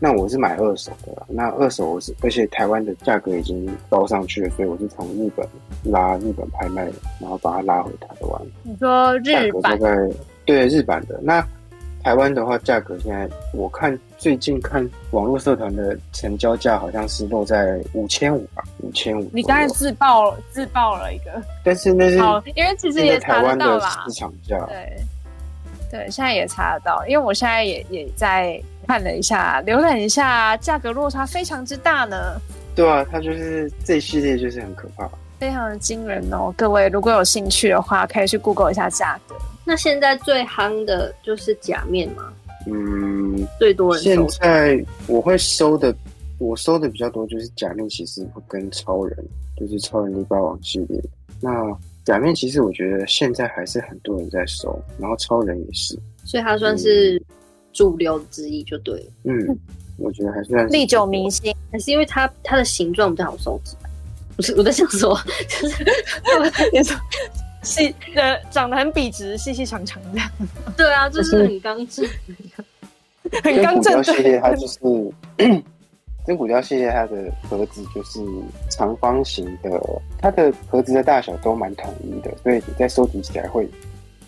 [0.00, 5.46] 那我是买二手的啦，那二手我是，而且台湾的价格已经高上去了，所以我是从日本
[5.84, 8.42] 拉日本拍卖，然后把它拉回台湾。
[8.64, 9.62] 你说日版？
[9.62, 9.96] 大概
[10.44, 11.20] 对日版的。
[11.22, 11.40] 那
[12.02, 19.28] 台湾的话，价格现在我看最近看网络社团的成交价好像是落在五千五吧，五千五。
[19.34, 22.16] 你刚才自爆自爆了一个，但是那是
[22.54, 24.56] 因为其实也查得到啦，市场价。
[24.66, 24.96] 对
[25.90, 28.62] 对，现在也查得到，因为我现在也也在。
[28.84, 32.36] 看了一下，浏览一下，价格落差非常之大呢。
[32.74, 35.08] 对啊，它就是这一系列就是很可怕，
[35.38, 36.52] 非常的惊人哦。
[36.58, 39.36] 各位如果有兴趣的话，可以去 Google 一下价格。
[39.64, 42.32] 那现在最夯的就是假面吗？
[42.66, 44.02] 嗯，最多人。
[44.02, 45.94] 现在我会收的，
[46.38, 49.16] 我收的比较多就是假面骑士跟超人，
[49.56, 51.02] 就是超人力霸王系列。
[51.40, 51.50] 那
[52.04, 57.16] 假面骑士我觉得现在还是很多人在收，然后超人也是，所以它算是。
[57.18, 57.24] 嗯
[57.72, 59.58] 主流之一就对了，嗯，
[59.96, 63.74] 我觉得还是历久弥新，还是因为它它的形状比较好收集。
[64.36, 65.82] 不是我在想说，就是
[66.70, 66.94] 你说
[67.62, 70.20] 细呃长得很笔直，细细长长的，
[70.76, 72.06] 对啊，就是很刚正，
[73.42, 74.02] 很刚正。
[74.04, 74.78] 系列它就是
[76.26, 78.20] 真骨雕系列，它的盒子就是
[78.70, 79.70] 长方形的，
[80.20, 83.68] 它的盒子的大小都蛮统一的，所以你在收集起来会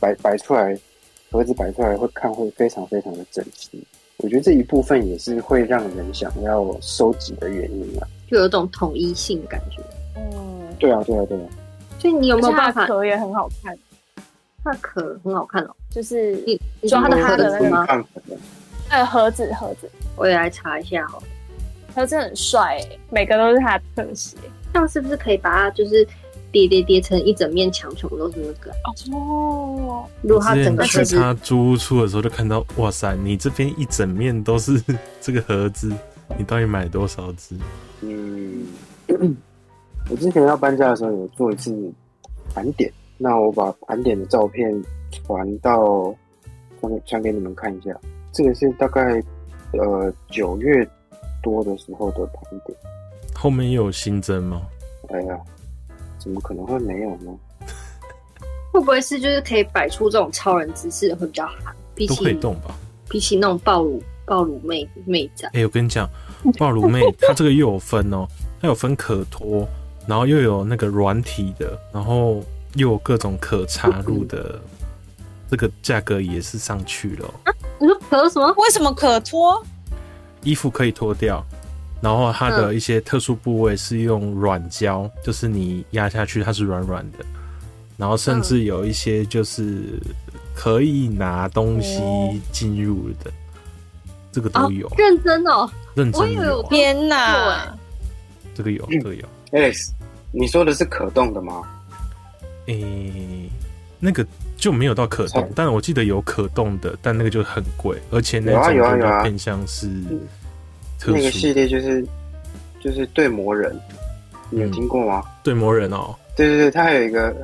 [0.00, 0.76] 摆摆出来。
[1.30, 3.84] 盒子摆出来会看会非常非常的整齐，
[4.18, 9.82] 我觉得这一部分也是会让人想要收集的原因啊，就有种统一性的感觉。
[10.14, 11.48] 嗯，对啊，对啊，对啊。
[11.98, 12.86] 所以你有没有办法？
[12.86, 13.76] 壳也很好看，
[14.62, 15.74] 它的壳很好看哦。
[15.90, 17.86] 就是你你说它的盒子吗？
[18.90, 21.22] 呃，盒子盒子，我也来查一下哦。
[21.94, 22.80] 盒子很帅，
[23.10, 24.36] 每个都是它的特写。
[24.72, 26.06] 这样是不是可以把它就是？
[26.54, 28.70] 叠叠叠成一整面墙，全部都是那个
[29.12, 30.06] 哦。
[30.22, 34.80] 如果它整个去他租屋处的时候，就看到哇塞，你这边一整面都是
[35.20, 35.92] 这个盒子，
[36.38, 37.56] 你到底买了多少只？
[38.02, 38.64] 嗯，
[40.10, 41.74] 我之前要搬家的时候有做一次
[42.54, 44.70] 盘点，那我把盘点的照片
[45.10, 46.14] 传到
[46.80, 47.90] 传传给你们看一下。
[48.32, 49.22] 这个是大概
[49.72, 50.86] 呃九月
[51.42, 52.76] 多的时候的盘点。
[53.34, 54.62] 后面又有新增吗？
[55.08, 55.38] 哎呀。
[56.16, 57.30] 怎么可能会没有呢？
[58.72, 61.54] 会不会是就是可以摆出这种超人姿势会比较好？
[61.94, 62.74] 比起都可以动吧？
[63.10, 66.08] 比起那种暴乳暴乳妹妹仔，哎、欸，我跟你讲，
[66.56, 68.26] 暴乳妹她这个又有分哦，
[68.58, 69.68] 她有分可脱，
[70.06, 72.44] 然后又有那个软体的，然后
[72.74, 74.60] 又有各种可插入的，
[75.50, 77.34] 这个价格也是上去了、哦。
[77.44, 78.52] 啊，你说可什么？
[78.58, 79.64] 为什么可脱？
[80.42, 81.44] 衣服可以脱掉。
[82.02, 87.18] 然后它的一些特殊部位是用软胶，嗯、就是你压下去它是软软的，
[87.96, 89.98] 然后甚至有一些就是
[90.54, 91.98] 可以拿东西
[92.52, 94.86] 进入的，嗯、这个都有。
[94.86, 96.62] 哦、认真哦，认真有。
[96.64, 97.74] 天哪，
[98.54, 99.24] 这个有，这个有。
[99.50, 99.90] Alex，
[100.32, 101.62] 你说的是可动的吗？
[102.66, 103.48] 诶，
[104.00, 104.26] 那个
[104.56, 109.88] 就没有到可动，但我记得有可动的，但那个就很贵，而且那种就偏向是。
[111.06, 112.02] 那个系列就是
[112.80, 113.78] 就是对魔人，
[114.48, 115.22] 你有听过吗？
[115.24, 117.34] 嗯、对魔人哦，对对对，它还有一个，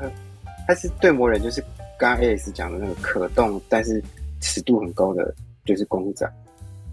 [0.66, 1.62] 它是对魔人，就是
[1.98, 4.02] 刚刚 Alex 讲的那个可动，但是
[4.40, 5.34] 尺度很高的，
[5.66, 6.26] 就是公仔。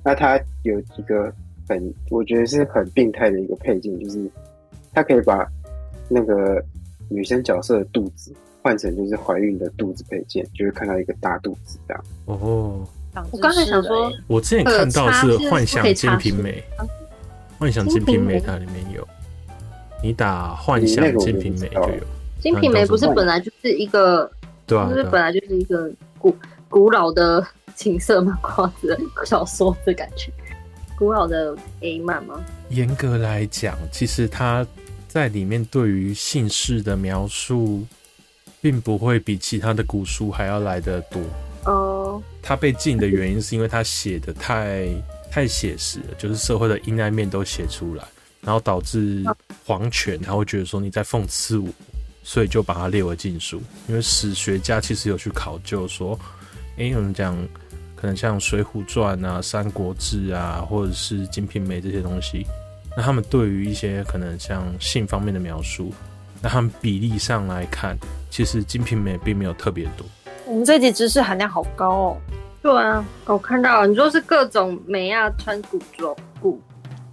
[0.04, 1.34] 那它有一个
[1.70, 4.30] 很，我觉得是很病态的一个配件，就是
[4.98, 5.48] 它可以把
[6.10, 6.60] 那个
[7.08, 8.34] 女生角色的肚子
[8.64, 12.04] 换成就是怀孕的肚子配件，就会看到一个大肚子这样。
[12.26, 12.84] 哦，
[13.30, 16.64] 我刚才想说，我之前看到是幻想金瓶梅，
[17.60, 19.08] 幻想金瓶梅它里面有，
[20.02, 22.04] 你打幻想金瓶梅就有。
[22.40, 24.28] 金瓶梅不是本来就是一个，
[24.66, 26.36] 对啊，就是本来就是一个古
[26.70, 27.46] 古老的
[27.76, 30.32] 情色漫画的小说的感觉，
[30.98, 32.44] 古老的 A 漫吗？
[32.70, 34.66] 严格来讲，其实它
[35.08, 37.86] 在里面对于姓氏的描述，
[38.62, 41.22] 并不会比其他的古书还要来得多。
[41.66, 44.88] 哦，它被禁的原因是因为他写的太
[45.32, 48.04] 太写实了，就是社会的阴暗面都写出来，
[48.42, 49.24] 然后导致
[49.66, 51.68] 皇权他会觉得说你在讽刺我。
[52.24, 56.20] 所以就把它列为禁书，因为史学家其实有去考究说，
[56.72, 57.34] 哎、欸，我们讲
[57.96, 62.46] 可能像《水浒传》啊、《三国志》啊，或者是《金瓶梅》这些东西，
[62.98, 65.94] 那他们对于一些可能像性方面的描述，
[66.42, 67.96] 那他们比例上来看，
[68.32, 70.04] 其实《金瓶梅》并没有特别多。
[70.48, 72.18] 我们这集知识含量好高哦。
[72.64, 76.60] 对啊，我看到你说是各种美亚穿古装古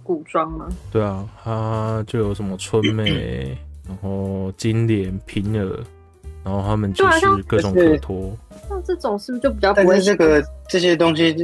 [0.01, 0.67] 古装吗？
[0.91, 3.55] 对啊，它就有什么春梅。
[3.87, 5.79] 然后金莲、平儿，
[6.43, 8.35] 然后他们就是各种可托。
[8.67, 9.89] 那这种是不是就比较不会？
[9.89, 11.35] 但是这个这些东西，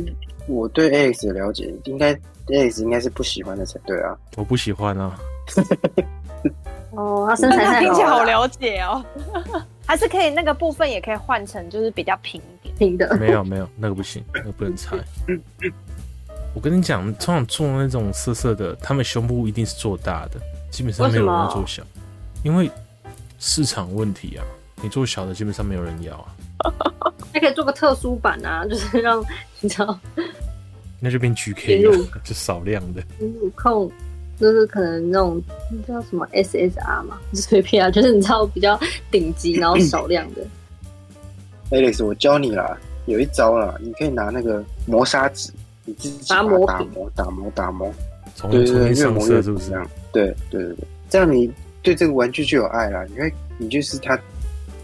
[0.47, 2.19] 我对 Alex 的了解，应该
[2.52, 4.16] Alex 应该是不喜欢的才对啊。
[4.36, 5.18] 我不喜欢啊。
[6.91, 9.04] 哦，他身材太好听起来好了解哦。
[9.88, 13.18] 还是可以那个部分也可以换成就是比较平一点平的。
[13.18, 14.97] 没有没有，那个不行，那个不能拆。
[16.54, 20.39] 我跟你讲，通常做那种色色的，他们胸部一定是做大的，
[20.70, 21.82] 基本上没有人做小。
[22.43, 22.70] 因为
[23.39, 24.43] 市场问题啊，
[24.82, 26.36] 你做小的基本上没有人要啊。
[27.34, 29.24] 还可以做个特殊版啊，就是让
[29.62, 29.97] 你知道，
[31.02, 33.04] 那就变 GK 了， 就少量的。
[33.20, 33.91] 入控
[34.39, 38.80] 就是可能那种你知道什么 SSR 嘛，随便啊， 就是你知道比较
[39.10, 40.45] 顶级，然后少量的。
[41.72, 42.78] Alex，我教你啦，
[43.08, 45.52] 有一招啦，你可以拿那个磨砂纸，
[45.86, 47.93] 你自己打磨、打磨、打磨、打磨，
[48.49, 49.89] 对对对，越磨越这样。
[50.12, 51.52] 对对对对，这样你。
[51.84, 54.16] 对这个玩具就有爱啦，因为你就是他，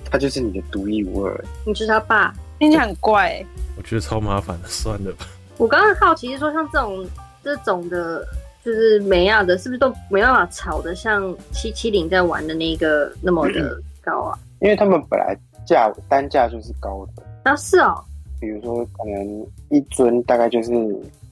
[0.09, 1.45] 他就是你的独一无二。
[1.63, 3.45] 你是他爸，听起来很怪、欸。
[3.77, 5.27] 我觉得超麻烦的，算了吧。
[5.57, 7.05] 我刚刚好奇是说，像这种
[7.43, 8.25] 这种的，
[8.63, 14.37] 就是美亚的，是不是都没办法炒的像七七零在玩的那个那么的高啊？
[14.61, 18.03] 因为他们本来价单价就是高的啊，是哦。
[18.39, 20.71] 比如说，可能一尊大概就是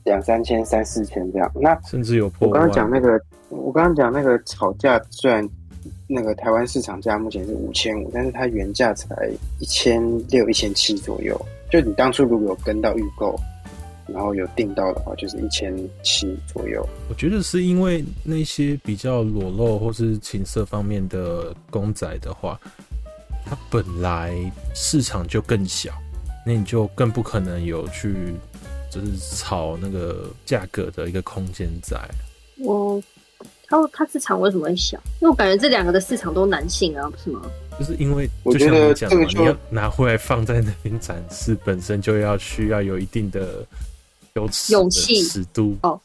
[0.04, 1.52] 两三千、三四千这样。
[1.56, 2.48] 那甚至有破。
[2.48, 3.20] 我刚刚讲那个。
[3.50, 5.48] 我刚刚讲那个炒价，虽然
[6.08, 9.16] 那个台湾市场价目前是五千五，但是它原价才
[9.60, 11.40] 一千六、一千七左右。
[11.70, 13.40] 就你当初如果有跟到预购，
[14.08, 16.88] 然后有订到的话，就是一千七左右。
[17.10, 22.60] 我觉得是因为那些比较裸露或是情色方面的公仔的话，
[23.46, 24.36] 它本来
[24.74, 25.92] 市场就更小，
[26.46, 28.34] 那你就更不可能有去
[28.92, 31.98] 就是炒那个价格的一个空间在。
[32.60, 33.02] 我。
[33.68, 34.96] 它它市场为什么会小？
[35.20, 37.42] 因为我感觉这两个的市场都男性啊，不是吗？
[37.80, 43.66] 就是因为就像我讲的，你要拿回来放在那边展示，本身就要需要有一定的
[44.36, 46.00] 有尺勇气尺度哦。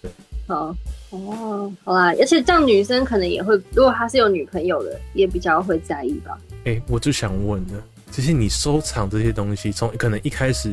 [0.00, 0.10] 对，
[0.46, 0.74] 好
[1.10, 6.38] 哦，好啦，而且这样女生可能也会，如果她是有女朋友的，也比较会在意吧。
[6.64, 10.72] 哎、欸，我就想问了，其实你收藏这些东西，从可能一开始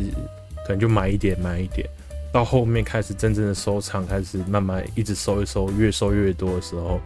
[0.66, 1.88] 可能就买一点买一点。
[2.32, 7.00] 到后面开始真正的收藏，开始慢慢一直收一收，越收越多的时候，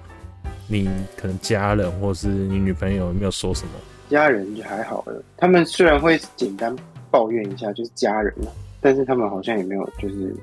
[0.68, 0.88] 你
[1.18, 3.72] 可能家人或是你女朋友有没有说什么？
[4.10, 6.74] 家人就还好了，他们虽然会简单
[7.12, 8.50] 抱怨一下，就是家人嘛，
[8.82, 10.36] 但是他们好像也没有就是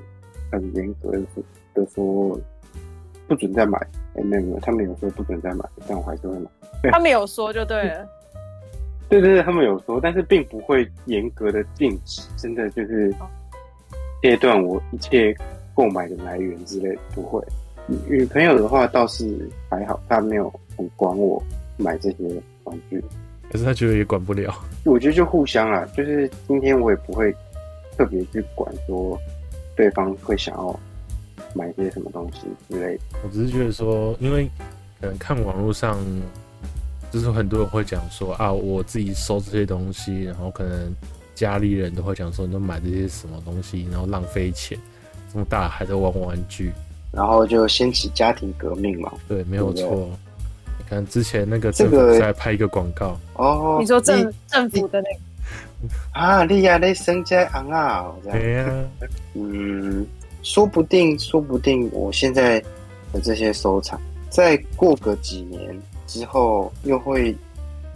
[0.51, 1.21] 很严格的
[1.73, 2.39] 的说
[3.27, 3.77] 不准再买。
[4.15, 6.49] 哎、欸，没有没有，他们有说不准再买，但我还是会买。
[6.91, 8.07] 他们有说就对了。
[9.09, 13.13] 对对对，他们有说，但是并不会严格的禁止，真的就是。
[14.21, 15.35] 切断我一切
[15.75, 17.39] 购买的来源之类的，不会。
[18.07, 21.39] 女朋友的话倒是还好，她没有很管我
[21.77, 22.99] 买这些玩具，
[23.51, 24.51] 可是她觉得也管不了。
[24.83, 27.31] 我觉得就互相啦，就是今天我也不会
[27.97, 29.19] 特别去管说
[29.75, 30.79] 对方会想要
[31.53, 33.03] 买些什么东西之类的。
[33.23, 34.49] 我只是觉得说，因为
[35.01, 35.97] 可能看网络上，
[37.11, 40.93] 就是很多人会讲说啊，我自己收这些东西，然后可能。
[41.35, 44.79] 家里人都会讲说，你都买这些什么东西，然后浪费钱，
[45.33, 46.71] 这么大还在玩玩具，
[47.11, 49.11] 然后就掀起家庭革命嘛。
[49.27, 50.09] 对，没有错。
[50.79, 55.19] 你看之前那个政府在拍一个广告哦，你说政政府的那个
[56.13, 58.85] 啊，你呀，你生在昂啊，对呀，
[59.35, 60.05] 嗯，
[60.41, 62.59] 说不定，说不定我现在
[63.11, 67.35] 的这些收藏，再过个几年之后，又会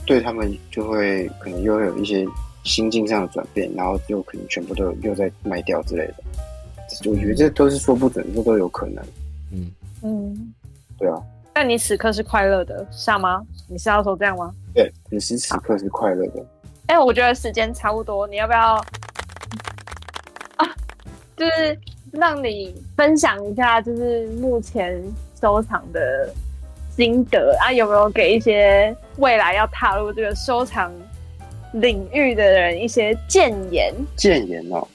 [0.05, 2.25] 对他们就会可能又会有一些
[2.63, 6.15] 心境上的转变，然后就可能全部都又在卖掉之类的。
[7.05, 9.03] 我觉得这都是说不准，这都有可能。
[9.51, 9.71] 嗯
[10.01, 10.53] 嗯，
[10.97, 11.21] 对啊。
[11.53, 13.45] 但你此刻是快乐的，是吗？
[13.67, 14.53] 你是要说这样吗？
[14.73, 16.45] 对，此时此刻是快乐的。
[16.89, 18.83] 哎、欸，我觉得时间差不多，你要不要
[20.55, 20.65] 啊？
[21.37, 21.79] 就是
[22.11, 24.99] 让你分享一下，就是目前
[25.39, 26.33] 收藏的
[26.97, 30.91] 心得啊，有没有给一些未来要踏入这个收藏
[31.73, 33.93] 领域的人一些建言？
[34.15, 34.87] 建言哦。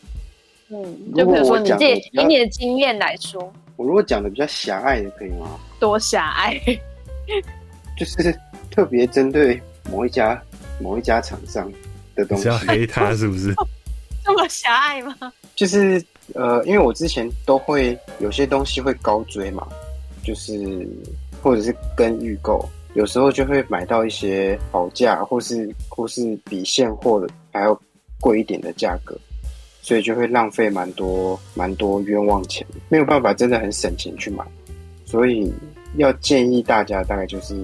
[0.70, 5.46] 嗯，就比如说你自己以你的经验来说，我如果讲的比较狭隘的，可以吗？
[5.78, 6.60] 多狭隘？
[7.96, 8.36] 就是
[8.68, 10.42] 特别针对某一家
[10.80, 11.70] 某一家厂商
[12.14, 13.54] 的东西，要黑他是不是？
[14.24, 15.14] 这么狭隘吗？
[15.54, 16.02] 就是
[16.34, 19.66] 呃，因为我之前都会有些东西会高追嘛，
[20.22, 20.88] 就是
[21.42, 27.78] 或者是跟预购，有时候就会买到一些好价，或是或是比现货的还要
[28.20, 29.16] 贵一点的价格。
[29.82, 34.42] 所以就会浪费蛮多蛮多冤枉钱，没有办法真的很省钱去买。
[35.04, 35.52] 所以
[35.98, 37.54] 要建议大家，大概就是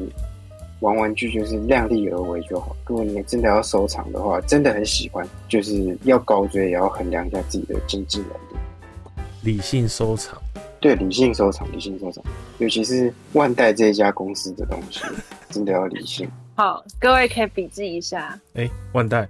[0.81, 2.75] 玩玩具就是量力而为就好。
[2.87, 8.61] 如果你真的要收藏的话，真的很喜欢，就是要高追，也要衡量一下自己的经济能力。
[9.43, 10.41] 理性收藏，
[10.81, 12.23] 对，理性收藏，理性收藏，
[12.59, 15.01] 尤其是万代这一家公司的东西，
[15.51, 16.29] 真的要理性。
[16.55, 18.39] 好，各位可以笔记一下。
[18.55, 19.29] 哎、欸，万代。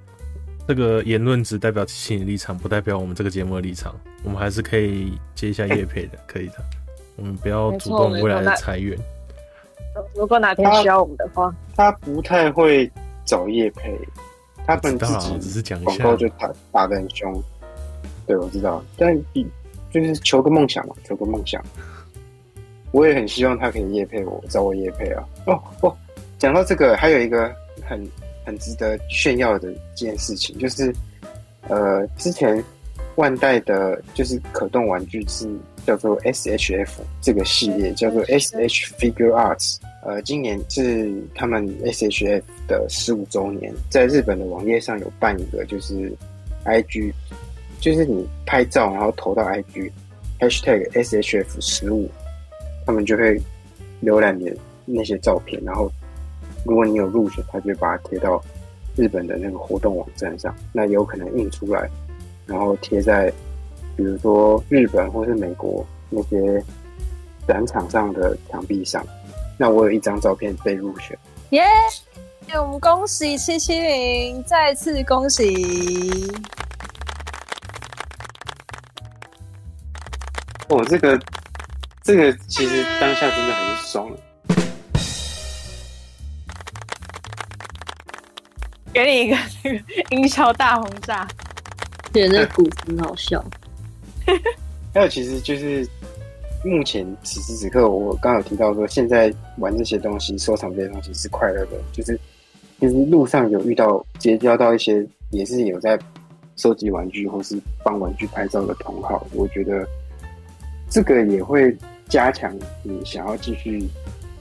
[0.69, 3.93] 这个言论只代表其立场，不代表我们这个节目的立场。
[4.23, 6.55] 我们还是可以接一下叶配的， 可以的。
[7.17, 8.97] 我们不要主动未来的裁员。
[10.15, 12.91] 如果哪天需要我们的话，他，他不太会
[13.25, 13.99] 找叶配，
[14.67, 17.43] 他们自己只是讲一下，广告就打打得很凶。
[18.27, 19.17] 对，我知道，但
[19.91, 21.63] 就是求个梦想嘛，求个梦想。
[22.93, 25.25] 我也很希望他可以夜配我，找我夜配啊。
[25.47, 25.97] 哦哦，
[26.39, 27.53] 讲到这个，还有一个
[27.87, 28.07] 很。
[28.43, 30.93] 很值得炫耀的一件事情，就是，
[31.69, 32.65] 呃，之前
[33.17, 35.47] 万代的，就是可动玩具是
[35.87, 39.77] 叫做 S H F 这个系列，叫做 S H Figure Arts。
[40.03, 46.13] 呃，今年是他们 S H F 的十五周年，在日本的网页上有办一个，就是
[46.65, 47.13] I G，
[47.81, 49.91] 就是你拍照然后投到 I G
[50.39, 52.11] hashtag S H F 十五，
[52.87, 53.41] 他们就会
[54.03, 55.91] 浏览你的那些照片，然后。
[56.67, 58.39] 如果你有入选，他就会把它贴到
[58.95, 61.89] 日本的那个活动网站上，那有可能印出来，
[62.45, 63.33] 然后贴在
[63.97, 66.63] 比如说日本或是美国那些
[67.49, 69.03] 展场上的墙壁上。
[69.61, 71.19] 那我有一张照片被入选，
[71.51, 71.63] 耶！
[72.55, 76.33] 我们恭喜七七零，再次恭喜！
[80.71, 81.21] 哦，这个
[82.03, 84.11] 这个其实当下真的很爽。
[88.95, 89.85] 给你一个那个
[90.17, 91.29] 音效大轰炸，
[92.15, 93.45] 觉得那个鼓很好笑。
[94.95, 95.87] 还有，其实就是
[96.63, 101.73] 目前此时此刻，我刚有提到说，现在玩这些东西、收藏这些东西是快乐的。
[101.93, 102.19] 就是
[102.79, 105.99] 其实路上有遇到、结交到一些也是有在
[106.57, 109.87] 收集玩具或是帮玩具拍照的同好，我觉得
[110.91, 111.75] 这个也会
[112.09, 113.89] 加强你想要继续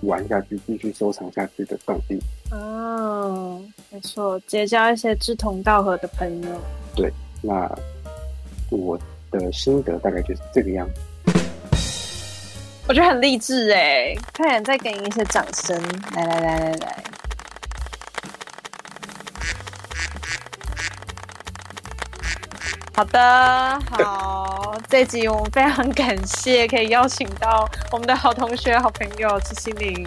[0.02, 2.20] 玩下去、继续收藏下去的动力。
[2.52, 3.62] 哦，
[3.92, 6.50] 没错，结交一些志同道合的朋友。
[6.96, 7.10] 对，
[7.42, 7.74] 那
[8.70, 9.00] 我
[9.32, 11.02] 的心得大概就是这个样子。
[12.90, 15.80] 我觉得很励志哎，快点再给你一些掌声！
[16.16, 17.04] 来来来来来，
[22.96, 30.04] 好的，好，这集我们非常感谢可以邀请到我们的好同学、好朋友七七零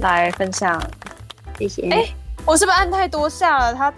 [0.00, 0.82] 来分享。
[1.60, 1.88] 谢谢。
[1.90, 2.14] 哎、欸，
[2.44, 3.72] 我是不是按太多下了？
[3.72, 3.94] 他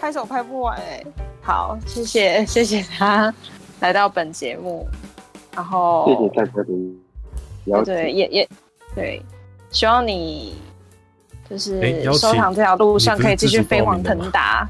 [0.00, 1.06] 拍手拍不完哎、欸。
[1.42, 3.30] 好，谢谢谢谢他
[3.80, 4.88] 来到本节目，
[5.54, 6.72] 然后谢谢大家的
[7.84, 8.48] 对，也也
[8.94, 9.22] 对，
[9.70, 10.56] 希望你
[11.48, 14.68] 就是收藏这条路上可以继续飞黄腾达。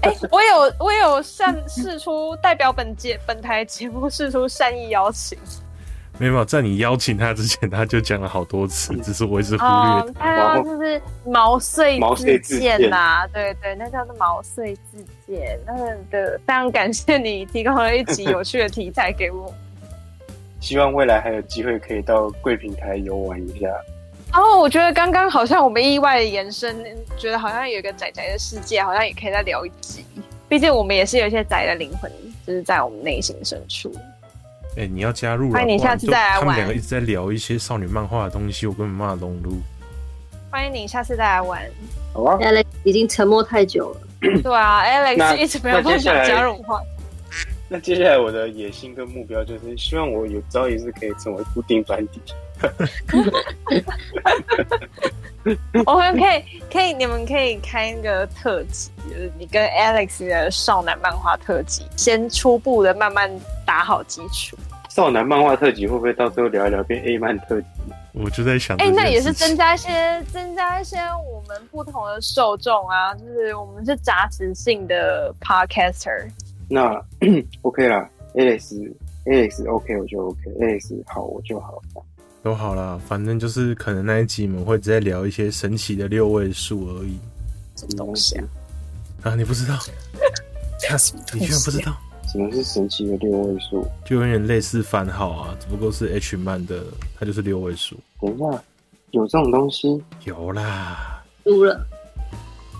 [0.00, 5.38] 哎、欸，我有我有善试出代表本节本台节目试出善意邀请。
[6.18, 10.58] 没有，在你邀请他之前，他就讲了好多次，只是我一直忽略他。
[10.60, 15.58] 就是毛遂自荐呐，对对，那叫做毛遂自荐。
[15.66, 15.74] 那
[16.10, 19.52] 的非常感谢你提供了一集有趣的题材给我。
[20.62, 23.66] 希望未来还有机会可以到贵平台游玩一下。
[24.32, 26.86] 哦，我觉得刚刚好像我们意外的延伸，
[27.18, 30.06] 觉得好像有一个宅宅的世界，好像也可以再聊一集。
[30.48, 32.10] 毕竟我们也是有一些宅的灵魂，
[32.46, 33.92] 就是在我们内心深处。
[34.76, 35.54] 哎、欸，你要加入啊！
[35.54, 36.40] 欢迎你下次再来玩。
[36.40, 39.58] 他们两个一直在聊一些少女漫画的东西，我根本没办法融入。
[40.48, 41.60] 欢迎你下次再来玩。
[42.14, 44.00] 好啊，Alex 已经沉默太久了。
[44.20, 46.80] 对啊，Alex 一直没有办法加入话。
[47.72, 52.20] 那接下来我的野心跟目标就是，希望我有朝一日可以成为固定班底。
[55.86, 63.30] 我们可以，可以，你们可以开一个特辑，就是你跟 Alex 的少男漫画特辑，先初步的慢慢
[63.66, 64.54] 打好基础。
[64.90, 67.66] 少男漫画特辑会不会到最后聊一聊变 A 漫特辑？
[68.12, 76.28] 我就在想，哎、欸，那也是增加一些，增加一些我们不同的受众啊，就是我们是杂食性的 Podcaster。
[76.72, 76.98] 那
[77.60, 81.82] OK 啦，Alex，Alex OK 我就 OK，Alex 好我就好。
[82.42, 87.18] 都好啦，反正就是可能那一集我们会直接聊一些神奇的六位数而已。
[87.76, 88.44] 什么东西啊？
[89.24, 89.78] 啊，你不知道？
[91.34, 91.94] 你居然不知道？
[92.32, 93.86] 什么是神奇的六位数？
[94.06, 96.82] 就有点类似番号啊，只不过是 H 漫的，
[97.18, 97.96] 它就是六位数。
[98.20, 98.62] 等一下，
[99.10, 100.02] 有这种东西？
[100.24, 101.22] 有啦。
[101.44, 101.86] 输了。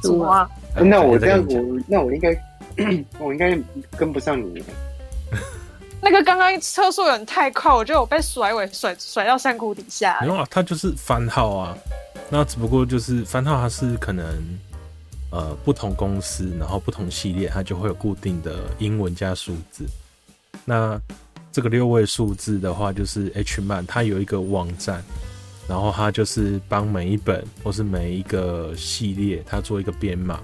[0.02, 0.50] 输啊！
[0.74, 2.34] 那我这样，我那我应该，
[3.18, 3.58] 我应该
[3.96, 4.62] 跟不上你。
[6.00, 10.18] 那个刚刚车速有点太快，我觉得我被甩尾甩甩到山谷底下。
[10.20, 11.78] 没有啊，它就是番号啊。
[12.28, 14.26] 那只不过就是番号，它是可能
[15.30, 19.84] 呃不同公司，然后不同系列，它就会有固定的英文加数字。
[20.64, 21.00] 那
[21.52, 25.04] 这个六位数字的话，就是 H 漫，它有一个网站，
[25.68, 30.40] 然后它就是帮每一本或是每一个系列，它做一个编码。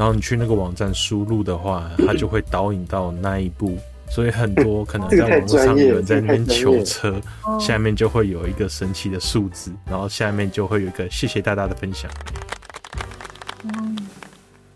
[0.00, 3.76] 然后你去那个网站输入的话，它就会导引到那一部。
[4.08, 7.20] 所以很多可能在网络上有人在那边求车，
[7.60, 12.10] 下面就会有一个神奇的数字，然后下面就会有一个谢谢大家的分享。
[13.64, 13.94] 嗯，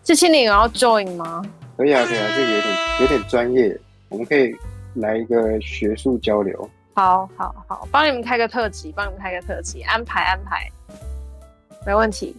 [0.02, 1.42] 这些你有要 join 吗？
[1.78, 4.54] 可以啊，可以啊，这个有点有点专业，我们可以
[4.92, 6.70] 来一个学术交流。
[6.92, 10.70] 好好好，帮你们开个特辑，帮你们开个特辑，安排安排，
[11.86, 12.36] 没问题。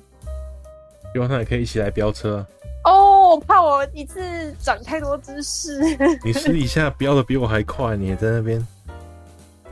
[1.13, 2.45] 希望他也可以一起来飙车。
[2.85, 5.79] 哦，我怕我一次长太多知识。
[6.23, 8.65] 你私底下飙的比我还快，你也在那边。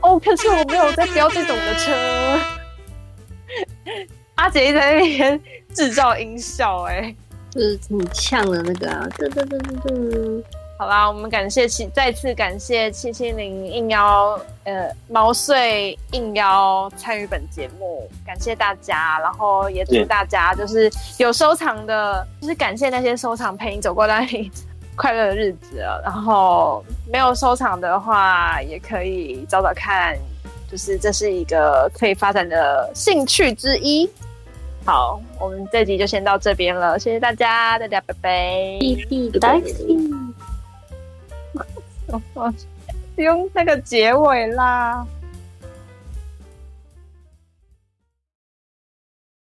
[0.00, 1.92] 哦，可是我没有在飙这种的车。
[4.34, 5.40] 阿杰在那边
[5.72, 7.14] 制造音效，哎，
[7.50, 10.44] 就是你呛的那个啊，噔噔噔噔噔。
[10.76, 24.50] 好啦，我们感谢七，再次感谢七七零应邀，呃，毛遂应邀参与本节目，感谢大家，然后也祝大家就是有收藏的，就是感谢那些收藏陪你走过那里
[24.96, 30.18] 快乐的日子了，然后没有收藏的话，也可以找找看，
[30.68, 34.10] 就是这是一个可以发展的兴趣之一。
[34.84, 38.78] 好，我们这集就先到这边了，谢谢大家，大家拜拜，
[39.40, 40.43] 拜拜。
[43.16, 45.06] 用那个结尾啦。